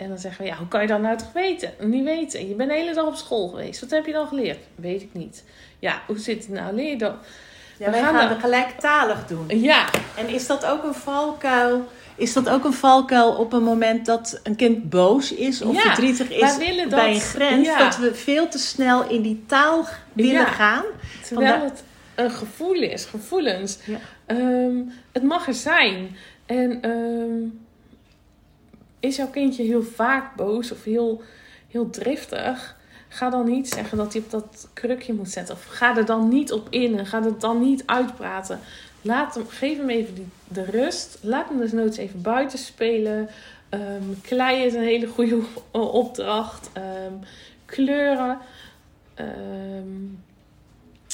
En 0.00 0.08
dan 0.08 0.18
zeggen 0.18 0.44
we, 0.44 0.50
ja, 0.50 0.56
hoe 0.56 0.68
kan 0.68 0.80
je 0.80 0.86
dat 0.86 1.00
nou 1.00 1.16
toch 1.16 1.32
weten? 1.32 1.72
Niet 1.80 2.04
weten. 2.04 2.48
Je 2.48 2.54
bent 2.54 2.70
de 2.70 2.76
hele 2.76 2.94
dag 2.94 3.06
op 3.06 3.14
school 3.14 3.48
geweest. 3.48 3.80
Wat 3.80 3.90
heb 3.90 4.06
je 4.06 4.12
dan 4.12 4.26
geleerd? 4.26 4.58
Weet 4.74 5.02
ik 5.02 5.08
niet. 5.12 5.44
Ja, 5.78 6.02
hoe 6.06 6.18
zit 6.18 6.46
het 6.46 6.48
nou? 6.48 6.74
Leer 6.74 6.88
je 6.88 6.96
dan? 6.96 7.14
Ja, 7.78 7.84
we 7.84 7.90
wij 7.90 8.00
gaan, 8.00 8.14
gaan 8.14 8.28
het 8.28 8.38
gelijktalig 8.38 9.26
doen. 9.26 9.60
Ja. 9.60 9.84
En 10.16 10.28
is 10.28 10.46
dat 10.46 10.66
ook 10.66 10.84
een 10.84 10.94
valkuil? 10.94 11.88
Is 12.16 12.32
dat 12.32 12.48
ook 12.48 12.64
een 12.64 12.72
valkuil 12.72 13.32
op 13.32 13.52
een 13.52 13.62
moment 13.62 14.06
dat 14.06 14.40
een 14.42 14.56
kind 14.56 14.90
boos 14.90 15.32
is 15.32 15.62
of 15.62 15.80
verdrietig 15.80 16.30
is 16.30 16.56
bij 16.88 17.14
een 17.14 17.20
grens? 17.20 17.78
Dat 17.78 17.96
we 17.96 18.14
veel 18.14 18.48
te 18.48 18.58
snel 18.58 19.08
in 19.08 19.22
die 19.22 19.44
taal 19.46 19.86
willen 20.12 20.46
gaan. 20.46 20.84
Terwijl 21.26 21.62
het 21.64 21.82
een 22.14 22.30
gevoel 22.30 22.82
is, 22.82 23.04
gevoelens. 23.04 23.78
Um, 24.26 24.92
het 25.12 25.22
mag 25.22 25.46
er 25.46 25.54
zijn. 25.54 26.16
En 26.46 26.90
um, 26.90 27.60
is 29.00 29.16
jouw 29.16 29.30
kindje 29.30 29.62
heel 29.62 29.82
vaak 29.82 30.36
boos 30.36 30.72
of 30.72 30.84
heel, 30.84 31.22
heel 31.68 31.90
driftig? 31.90 32.78
Ga 33.08 33.30
dan 33.30 33.50
niet 33.50 33.68
zeggen 33.68 33.98
dat 33.98 34.12
hij 34.12 34.22
op 34.22 34.30
dat 34.30 34.68
krukje 34.72 35.12
moet 35.12 35.30
zetten. 35.30 35.54
Of 35.54 35.64
ga 35.64 35.96
er 35.96 36.04
dan 36.04 36.28
niet 36.28 36.52
op 36.52 36.66
in 36.70 36.98
en 36.98 37.06
ga 37.06 37.22
het 37.22 37.40
dan 37.40 37.60
niet 37.60 37.82
uitpraten. 37.86 38.60
Laat 39.02 39.34
hem, 39.34 39.48
geef 39.48 39.76
hem 39.76 39.88
even 39.88 40.14
die, 40.14 40.26
de 40.48 40.64
rust. 40.64 41.18
Laat 41.20 41.48
hem 41.48 41.58
dus 41.58 41.72
nooit 41.72 41.96
even 41.96 42.22
buiten 42.22 42.58
spelen. 42.58 43.28
Um, 43.70 44.20
klei 44.22 44.64
is 44.64 44.74
een 44.74 44.82
hele 44.82 45.06
goede 45.06 45.40
opdracht. 45.70 46.70
kleuren. 47.64 48.38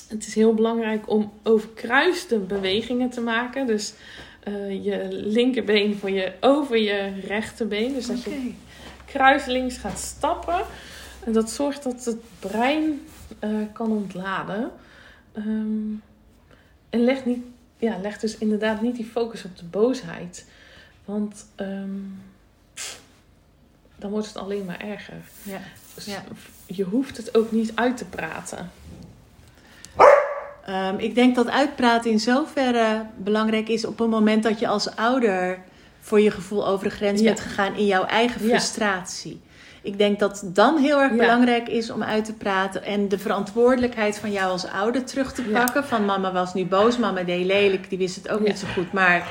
het 0.08 0.26
is 0.26 0.34
heel 0.34 0.54
belangrijk 0.54 1.10
om 1.10 1.32
overkruiste 1.42 2.38
bewegingen 2.38 3.10
te 3.10 3.20
maken. 3.20 3.66
Dus 3.66 3.94
uh, 4.48 4.84
je 4.84 5.08
linkerbeen 5.10 5.96
voor 5.96 6.10
je, 6.10 6.32
over 6.40 6.78
je 6.78 7.20
rechterbeen. 7.20 7.92
Dus 7.92 8.06
dat 8.06 8.22
je 8.22 8.52
kruiselings 9.04 9.76
gaat 9.76 9.98
stappen. 9.98 10.60
En 11.24 11.32
dat 11.32 11.50
zorgt 11.50 11.82
dat 11.82 12.04
het 12.04 12.18
brein 12.38 13.00
uh, 13.44 13.50
kan 13.72 13.90
ontladen. 13.90 14.70
Um, 15.36 16.02
en 16.90 17.04
leg, 17.04 17.24
niet, 17.24 17.44
ja, 17.78 17.98
leg 17.98 18.18
dus 18.18 18.38
inderdaad 18.38 18.80
niet 18.80 18.96
die 18.96 19.04
focus 19.04 19.44
op 19.44 19.56
de 19.58 19.64
boosheid. 19.64 20.46
Want 21.04 21.46
um, 21.56 22.22
dan 23.96 24.10
wordt 24.10 24.26
het 24.26 24.36
alleen 24.36 24.64
maar 24.64 24.80
erger. 24.80 25.20
Ja. 25.42 25.60
Dus 25.94 26.04
ja. 26.04 26.24
je 26.66 26.84
hoeft 26.84 27.16
het 27.16 27.36
ook 27.36 27.52
niet 27.52 27.72
uit 27.74 27.96
te 27.96 28.04
praten. 28.04 28.70
Um, 30.68 30.98
ik 30.98 31.14
denk 31.14 31.34
dat 31.34 31.50
uitpraten 31.50 32.10
in 32.10 32.20
zoverre 32.20 33.06
belangrijk 33.16 33.68
is 33.68 33.84
op 33.84 33.98
het 33.98 34.08
moment 34.08 34.42
dat 34.42 34.58
je 34.58 34.66
als 34.68 34.96
ouder 34.96 35.58
voor 36.00 36.20
je 36.20 36.30
gevoel 36.30 36.66
over 36.66 36.88
de 36.88 36.94
grens 36.94 37.22
bent 37.22 37.40
gegaan 37.40 37.74
in 37.74 37.86
jouw 37.86 38.04
eigen 38.04 38.40
frustratie. 38.40 39.40
Ik 39.82 39.98
denk 39.98 40.18
dat 40.18 40.42
dan 40.44 40.76
heel 40.76 41.00
erg 41.00 41.12
belangrijk 41.12 41.68
is 41.68 41.90
om 41.90 42.02
uit 42.02 42.24
te 42.24 42.32
praten 42.32 42.84
en 42.84 43.08
de 43.08 43.18
verantwoordelijkheid 43.18 44.18
van 44.18 44.32
jou 44.32 44.50
als 44.50 44.66
ouder 44.66 45.04
terug 45.04 45.32
te 45.32 45.42
pakken. 45.42 45.84
Van 45.84 46.04
mama 46.04 46.32
was 46.32 46.54
nu 46.54 46.64
boos, 46.64 46.98
mama 46.98 47.22
deed 47.22 47.46
lelijk, 47.46 47.88
die 47.88 47.98
wist 47.98 48.16
het 48.16 48.28
ook 48.28 48.40
niet 48.40 48.58
zo 48.58 48.66
goed. 48.74 48.92
Maar 48.92 49.28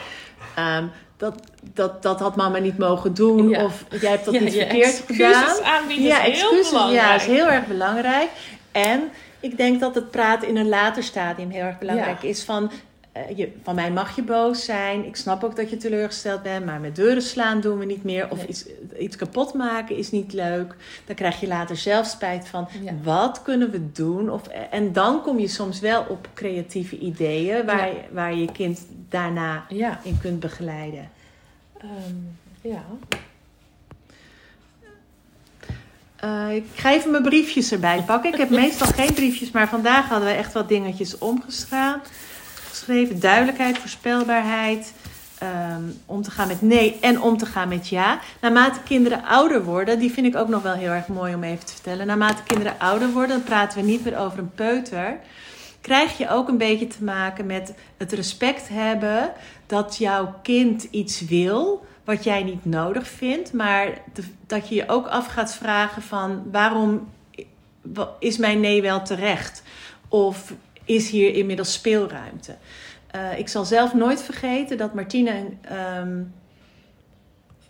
um, 0.60 0.92
dat, 1.18 1.42
dat, 1.74 2.04
dat 2.04 2.20
had 2.20 2.36
mama 2.36 2.58
niet 2.58 2.78
mogen 2.78 3.14
doen. 3.14 3.58
Of 3.58 3.86
jij 4.00 4.12
hebt 4.12 4.26
dat 4.26 4.40
niet 4.40 4.54
verkeerd 4.54 5.04
gedaan. 5.08 5.56
ja, 5.98 6.26
excuses. 6.26 6.92
Ja, 6.92 7.16
is 7.16 7.26
heel 7.26 7.48
erg 7.48 7.68
belangrijk. 7.68 8.30
En 8.72 9.12
ik 9.46 9.58
denk 9.58 9.80
dat 9.80 9.96
het 9.96 10.12
praten 10.12 10.48
in 10.48 10.58
een 10.58 10.70
later 10.70 11.04
stadium 11.04 11.50
heel 11.50 11.64
erg 11.64 11.80
belangrijk 11.80 12.24
is. 12.24 12.44
Van, 12.44 12.72
uh, 13.18 13.38
je, 13.38 13.52
van 13.64 13.76
mij 13.76 13.92
mag 13.92 14.16
je 14.16 14.24
boos 14.24 14.66
zijn. 14.66 15.06
Ik 15.06 15.16
snap 15.16 15.44
ook 15.44 15.56
dat 15.56 15.70
je 15.70 15.78
teleurgesteld 15.78 16.44
bent. 16.44 16.66
Maar 16.66 16.80
met 16.80 16.96
deuren 16.96 17.22
slaan 17.22 17.62
doen 17.62 17.78
we 17.78 17.86
niet 17.86 18.04
meer. 18.04 18.32
Of 18.32 18.46
iets, 18.46 18.66
iets 19.00 19.16
kapot 19.16 19.54
maken 19.54 19.98
is 19.98 20.12
niet 20.12 20.34
leuk. 20.34 20.76
Dan 21.06 21.16
krijg 21.16 21.40
je 21.40 21.48
later 21.48 21.78
zelf 21.78 22.06
spijt 22.06 22.48
van. 22.48 22.68
Wat 23.04 23.42
kunnen 23.42 23.72
we 23.72 23.92
doen? 23.92 24.30
Of, 24.30 24.48
en 24.48 24.94
dan 24.94 25.22
kom 25.22 25.40
je 25.40 25.48
soms 25.48 25.80
wel 25.80 26.06
op 26.10 26.30
creatieve 26.34 26.98
ideeën. 26.98 27.66
Waar, 27.66 27.90
waar 28.12 28.36
je 28.36 28.52
kind 28.52 28.88
daarna 29.10 29.66
in 30.04 30.18
kunt 30.22 30.40
begeleiden. 30.40 31.10
Um, 31.84 32.38
ja. 32.62 32.84
Uh, 36.26 36.56
ik 36.56 36.66
ga 36.76 36.92
even 36.92 37.12
mijn 37.12 37.24
briefjes 37.24 37.72
erbij 37.72 38.04
pakken. 38.06 38.34
Ik 38.34 38.38
heb 38.38 38.50
meestal 38.64 38.88
geen 38.88 39.14
briefjes, 39.14 39.52
maar 39.52 39.68
vandaag 39.68 40.08
hadden 40.08 40.28
we 40.28 40.34
echt 40.34 40.54
wat 40.54 40.68
dingetjes 40.68 41.18
omgeschreven. 41.18 43.20
Duidelijkheid, 43.20 43.78
voorspelbaarheid. 43.78 44.94
Um, 45.44 46.00
om 46.06 46.22
te 46.22 46.32
gaan 46.32 46.48
met 46.48 46.62
nee 46.62 46.98
en 47.02 47.22
om 47.22 47.38
te 47.38 47.46
gaan 47.46 47.68
met 47.68 47.88
ja. 47.88 48.20
Naarmate 48.42 48.80
kinderen 48.84 49.24
ouder 49.24 49.64
worden, 49.64 50.00
die 50.00 50.12
vind 50.12 50.28
ik 50.28 50.36
ook 50.36 50.48
nog 50.48 50.62
wel 50.62 50.74
heel 50.74 50.92
erg 50.92 51.08
mooi 51.08 51.36
om 51.36 51.44
even 51.44 51.66
te 51.66 51.74
vertellen. 51.74 52.08
Naarmate 52.08 52.44
kinderen 52.44 52.74
ouder 52.78 53.12
worden, 53.12 53.30
dan 53.30 53.44
praten 53.44 53.80
we 53.80 53.86
niet 53.86 54.04
meer 54.04 54.18
over 54.18 54.40
een 54.40 54.54
peuter. 54.56 55.20
Krijg 55.82 56.18
je 56.18 56.30
ook 56.30 56.48
een 56.48 56.58
beetje 56.58 56.88
te 56.88 57.04
maken 57.04 57.46
met 57.46 57.74
het 57.98 58.12
respect 58.12 58.70
hebben 58.70 59.32
dat 59.66 59.98
jouw 59.98 60.36
kind 60.42 60.84
iets 60.84 61.22
wil 61.22 61.86
wat 62.06 62.24
jij 62.24 62.44
niet 62.44 62.66
nodig 62.66 63.08
vindt, 63.08 63.54
maar 63.54 64.02
dat 64.48 64.70
je 64.70 64.76
je 64.76 64.90
ook 64.90 65.08
af 65.08 65.28
gaat 65.28 65.56
vragen 65.56 66.02
van 66.02 66.44
waarom 66.52 67.08
is 68.20 68.38
mijn 68.38 68.60
nee 68.60 68.82
wel 68.82 69.02
terecht? 69.02 69.64
Of 70.08 70.54
is 70.84 71.10
hier 71.10 71.34
inmiddels 71.34 71.74
speelruimte? 71.74 72.56
Uh, 73.16 73.40
ik 73.40 73.48
zal 73.48 73.66
zelf 73.66 73.94
nooit 73.94 74.22
vergeten 74.22 74.78
dat 74.78 74.94
Martine 74.94 75.46
um, 76.00 76.34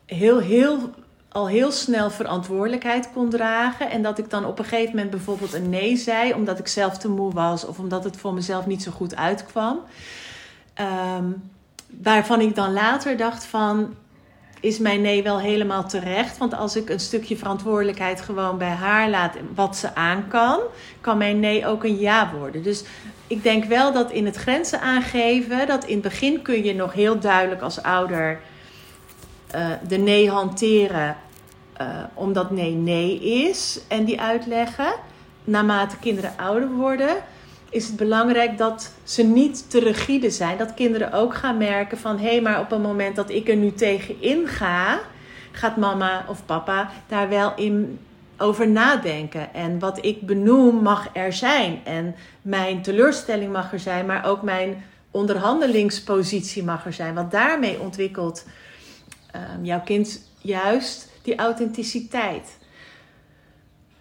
heel, 0.06 0.40
heel, 0.40 0.90
al 1.30 1.48
heel 1.48 1.72
snel 1.72 2.10
verantwoordelijkheid 2.10 3.10
kon 3.14 3.30
dragen. 3.30 3.90
En 3.90 4.02
dat 4.02 4.18
ik 4.18 4.30
dan 4.30 4.46
op 4.46 4.60
een 4.60 4.66
gegeven 4.66 4.92
moment 4.92 5.10
bijvoorbeeld 5.10 5.54
een 5.54 5.70
nee 5.70 5.98
zei, 5.98 6.34
omdat 6.34 6.60
ik 6.60 6.68
zelf 6.68 6.98
te 6.98 7.10
moe 7.10 7.34
was 7.34 7.66
of 7.66 7.80
omdat 7.80 8.04
het 8.04 8.18
voor 8.18 8.34
mezelf 8.34 8.66
niet 8.66 8.84
zo 8.84 8.92
goed 8.92 9.16
uitkwam. 9.16 9.80
Um, 11.18 11.52
waarvan 11.88 12.42
ik 12.42 12.56
dan 12.56 12.74
later 12.74 13.18
dacht 13.18 13.46
van 13.46 13.96
is 14.66 14.80
mijn 14.80 15.02
nee 15.02 15.24
wel 15.24 15.40
helemaal 15.40 15.88
terecht. 15.88 16.38
Want 16.38 16.54
als 16.54 16.76
ik 16.76 16.90
een 16.90 17.00
stukje 17.00 17.38
verantwoordelijkheid 17.38 18.22
gewoon 18.22 18.58
bij 18.58 18.68
haar 18.70 19.10
laat, 19.10 19.36
wat 19.56 19.78
ze 19.78 19.96
aan 19.96 20.28
kan, 20.28 20.60
kan 21.02 21.18
mijn 21.18 21.40
nee 21.40 21.68
ook 21.68 21.84
een 21.84 22.00
ja 22.00 22.32
worden. 22.38 22.64
Dus 22.64 22.84
ik 23.28 23.44
denk 23.44 23.66
wel 23.66 23.94
dat 23.94 24.12
in 24.12 24.26
het 24.26 24.36
grenzen 24.36 24.82
aangeven, 24.82 25.68
dat 25.68 25.86
in 25.86 25.94
het 25.94 26.02
begin 26.02 26.42
kun 26.42 26.64
je 26.64 26.76
nog 26.76 26.94
heel 26.94 27.20
duidelijk 27.20 27.62
als 27.62 27.82
ouder 27.82 28.40
uh, 29.56 29.68
de 29.88 29.98
nee 29.98 30.30
hanteren, 30.30 31.18
uh, 31.82 31.88
omdat 32.14 32.52
nee 32.52 32.74
nee 32.74 33.20
is 33.20 33.80
en 33.88 34.06
die 34.06 34.22
uitleggen. 34.22 34.94
Naarmate 35.44 35.98
kinderen 35.98 36.34
ouder 36.38 36.70
worden, 36.70 37.16
is 37.76 37.88
het 37.88 37.96
belangrijk 37.96 38.58
dat 38.58 38.92
ze 39.04 39.24
niet 39.24 39.70
te 39.70 39.80
rigide 39.80 40.30
zijn. 40.30 40.58
Dat 40.58 40.74
kinderen 40.74 41.12
ook 41.12 41.36
gaan 41.36 41.58
merken 41.58 41.98
van 41.98 42.20
hé, 42.20 42.30
hey, 42.30 42.42
maar 42.42 42.60
op 42.60 42.72
een 42.72 42.82
moment 42.82 43.16
dat 43.16 43.30
ik 43.30 43.50
er 43.50 43.56
nu 43.56 43.74
tegen 43.74 44.48
ga, 44.48 45.00
gaat 45.52 45.78
mama 45.78 46.26
of 46.28 46.46
papa 46.46 46.92
daar 47.08 47.30
wel 47.30 47.54
in 47.56 48.00
over 48.38 48.68
nadenken. 48.68 49.54
En 49.54 49.80
wat 49.80 50.06
ik 50.06 50.22
benoem 50.22 50.76
mag 50.76 51.10
er 51.14 51.34
zijn. 51.34 51.80
En 51.84 52.16
mijn 52.42 52.82
teleurstelling 52.82 53.52
mag 53.52 53.74
er 53.74 53.80
zijn, 53.80 54.06
maar 54.06 54.26
ook 54.26 54.42
mijn 54.42 54.84
onderhandelingspositie 55.12 56.64
mag 56.64 56.86
er 56.86 56.94
zijn. 56.94 57.14
Want 57.14 57.32
daarmee 57.32 57.80
ontwikkelt 57.80 58.46
um, 59.36 59.66
jouw 59.66 59.82
kind 59.82 60.30
juist 60.42 61.10
die 61.22 61.36
authenticiteit. 61.36 62.58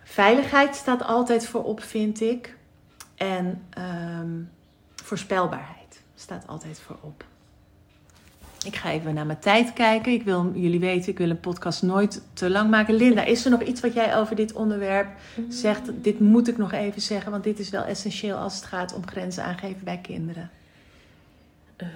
Veiligheid 0.02 0.76
staat 0.76 1.04
altijd 1.04 1.46
voorop, 1.46 1.82
vind 1.82 2.20
ik. 2.20 2.54
En 3.14 3.62
um, 3.78 4.50
voorspelbaarheid 4.94 6.02
staat 6.14 6.46
altijd 6.46 6.80
voorop. 6.80 7.24
Ik 8.64 8.76
ga 8.76 8.90
even 8.90 9.14
naar 9.14 9.26
mijn 9.26 9.38
tijd 9.38 9.72
kijken. 9.72 10.12
Ik 10.12 10.22
wil 10.22 10.52
jullie 10.54 10.80
weten, 10.80 11.10
ik 11.10 11.18
wil 11.18 11.30
een 11.30 11.40
podcast 11.40 11.82
nooit 11.82 12.22
te 12.32 12.50
lang 12.50 12.70
maken. 12.70 12.94
Linda, 12.94 13.24
is 13.24 13.44
er 13.44 13.50
nog 13.50 13.62
iets 13.62 13.80
wat 13.80 13.94
jij 13.94 14.16
over 14.16 14.36
dit 14.36 14.52
onderwerp 14.52 15.08
zegt? 15.48 15.90
Dit 15.94 16.20
moet 16.20 16.48
ik 16.48 16.58
nog 16.58 16.72
even 16.72 17.02
zeggen, 17.02 17.30
want 17.30 17.44
dit 17.44 17.58
is 17.58 17.70
wel 17.70 17.84
essentieel 17.84 18.36
als 18.36 18.54
het 18.54 18.64
gaat 18.64 18.94
om 18.94 19.06
grenzen 19.06 19.44
aangeven 19.44 19.84
bij 19.84 19.98
kinderen. 19.98 20.50
Uh, 21.76 21.88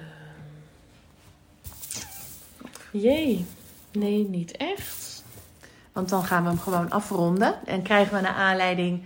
jee, 2.91 3.47
nee, 3.93 4.29
niet 4.29 4.57
echt. 4.57 5.25
Want 5.93 6.09
dan 6.09 6.25
gaan 6.25 6.43
we 6.43 6.49
hem 6.49 6.59
gewoon 6.59 6.91
afronden 6.91 7.55
en 7.67 7.83
krijgen 7.83 8.15
we 8.15 8.21
naar 8.21 8.35
aanleiding 8.35 9.03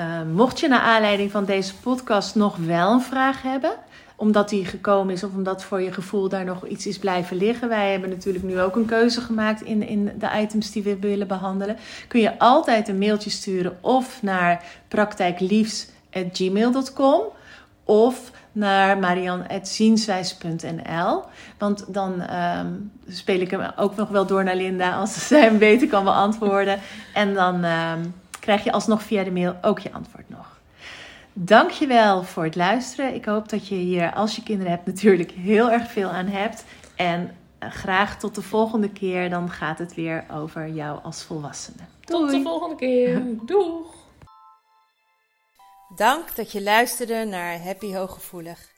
uh, 0.00 0.22
mocht 0.34 0.60
je 0.60 0.68
naar 0.68 0.80
aanleiding 0.80 1.30
van 1.30 1.44
deze 1.44 1.74
podcast 1.74 2.34
nog 2.34 2.56
wel 2.56 2.92
een 2.92 3.00
vraag 3.00 3.42
hebben, 3.42 3.72
omdat 4.16 4.48
die 4.48 4.64
gekomen 4.64 5.14
is 5.14 5.24
of 5.24 5.34
omdat 5.34 5.64
voor 5.64 5.80
je 5.80 5.92
gevoel 5.92 6.28
daar 6.28 6.44
nog 6.44 6.66
iets 6.66 6.86
is 6.86 6.98
blijven 6.98 7.36
liggen. 7.36 7.68
Wij 7.68 7.90
hebben 7.90 8.10
natuurlijk 8.10 8.44
nu 8.44 8.60
ook 8.60 8.76
een 8.76 8.84
keuze 8.84 9.20
gemaakt 9.20 9.62
in, 9.62 9.86
in 9.86 10.12
de 10.18 10.30
items 10.40 10.70
die 10.70 10.82
we 10.82 10.98
willen 10.98 11.26
behandelen. 11.26 11.76
Kun 12.08 12.20
je 12.20 12.38
altijd 12.38 12.88
een 12.88 12.98
mailtje 12.98 13.30
sturen 13.30 13.78
of 13.80 14.22
naar 14.22 14.64
praktijkliefs.gmail.com 14.88 17.22
of 17.84 18.30
naar 18.52 18.98
marian.zienswijs.nl. 18.98 21.22
Want 21.58 21.94
dan 21.94 22.22
um, 22.58 22.92
speel 23.08 23.40
ik 23.40 23.50
hem 23.50 23.72
ook 23.76 23.96
nog 23.96 24.08
wel 24.08 24.26
door 24.26 24.44
naar 24.44 24.56
Linda 24.56 24.96
als 24.96 25.26
zij 25.28 25.40
hem 25.40 25.58
beter 25.58 25.88
kan 25.88 26.04
beantwoorden. 26.04 26.78
En 27.14 27.34
dan 27.34 27.64
um, 27.64 28.14
krijg 28.42 28.64
je 28.64 28.72
alsnog 28.72 29.02
via 29.02 29.24
de 29.24 29.30
mail 29.30 29.56
ook 29.62 29.78
je 29.78 29.92
antwoord 29.92 30.28
nog. 30.28 30.60
Dankjewel 31.32 32.22
voor 32.22 32.44
het 32.44 32.56
luisteren. 32.56 33.14
Ik 33.14 33.24
hoop 33.24 33.48
dat 33.48 33.68
je 33.68 33.74
hier, 33.74 34.12
als 34.12 34.36
je 34.36 34.42
kinderen 34.42 34.72
hebt, 34.72 34.86
natuurlijk 34.86 35.30
heel 35.30 35.70
erg 35.70 35.90
veel 35.90 36.08
aan 36.08 36.26
hebt. 36.26 36.64
En 36.96 37.36
uh, 37.62 37.70
graag 37.70 38.18
tot 38.18 38.34
de 38.34 38.42
volgende 38.42 38.90
keer. 38.90 39.30
Dan 39.30 39.50
gaat 39.50 39.78
het 39.78 39.94
weer 39.94 40.24
over 40.32 40.68
jou 40.68 41.02
als 41.02 41.22
volwassene. 41.22 41.82
Tot 42.04 42.30
de 42.30 42.42
volgende 42.42 42.76
keer. 42.76 43.22
Doeg! 43.46 43.94
Dank 45.96 46.36
dat 46.36 46.52
je 46.52 46.62
luisterde 46.62 47.24
naar 47.24 47.62
Happy 47.62 47.94
Hooggevoelig. 47.94 48.70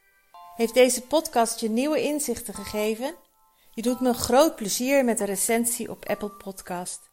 Heeft 0.57 0.75
deze 0.75 1.03
podcast 1.03 1.61
je 1.61 1.69
nieuwe 1.69 2.03
inzichten 2.03 2.55
gegeven? 2.55 3.15
Je 3.71 3.83
doet 3.83 4.01
me 4.01 4.09
een 4.09 4.15
groot 4.15 4.57
plezier 4.57 5.05
met 5.05 5.21
een 5.21 5.27
recensie 5.27 5.91
op 5.91 6.09
Apple 6.09 6.31
Podcast. 6.31 7.13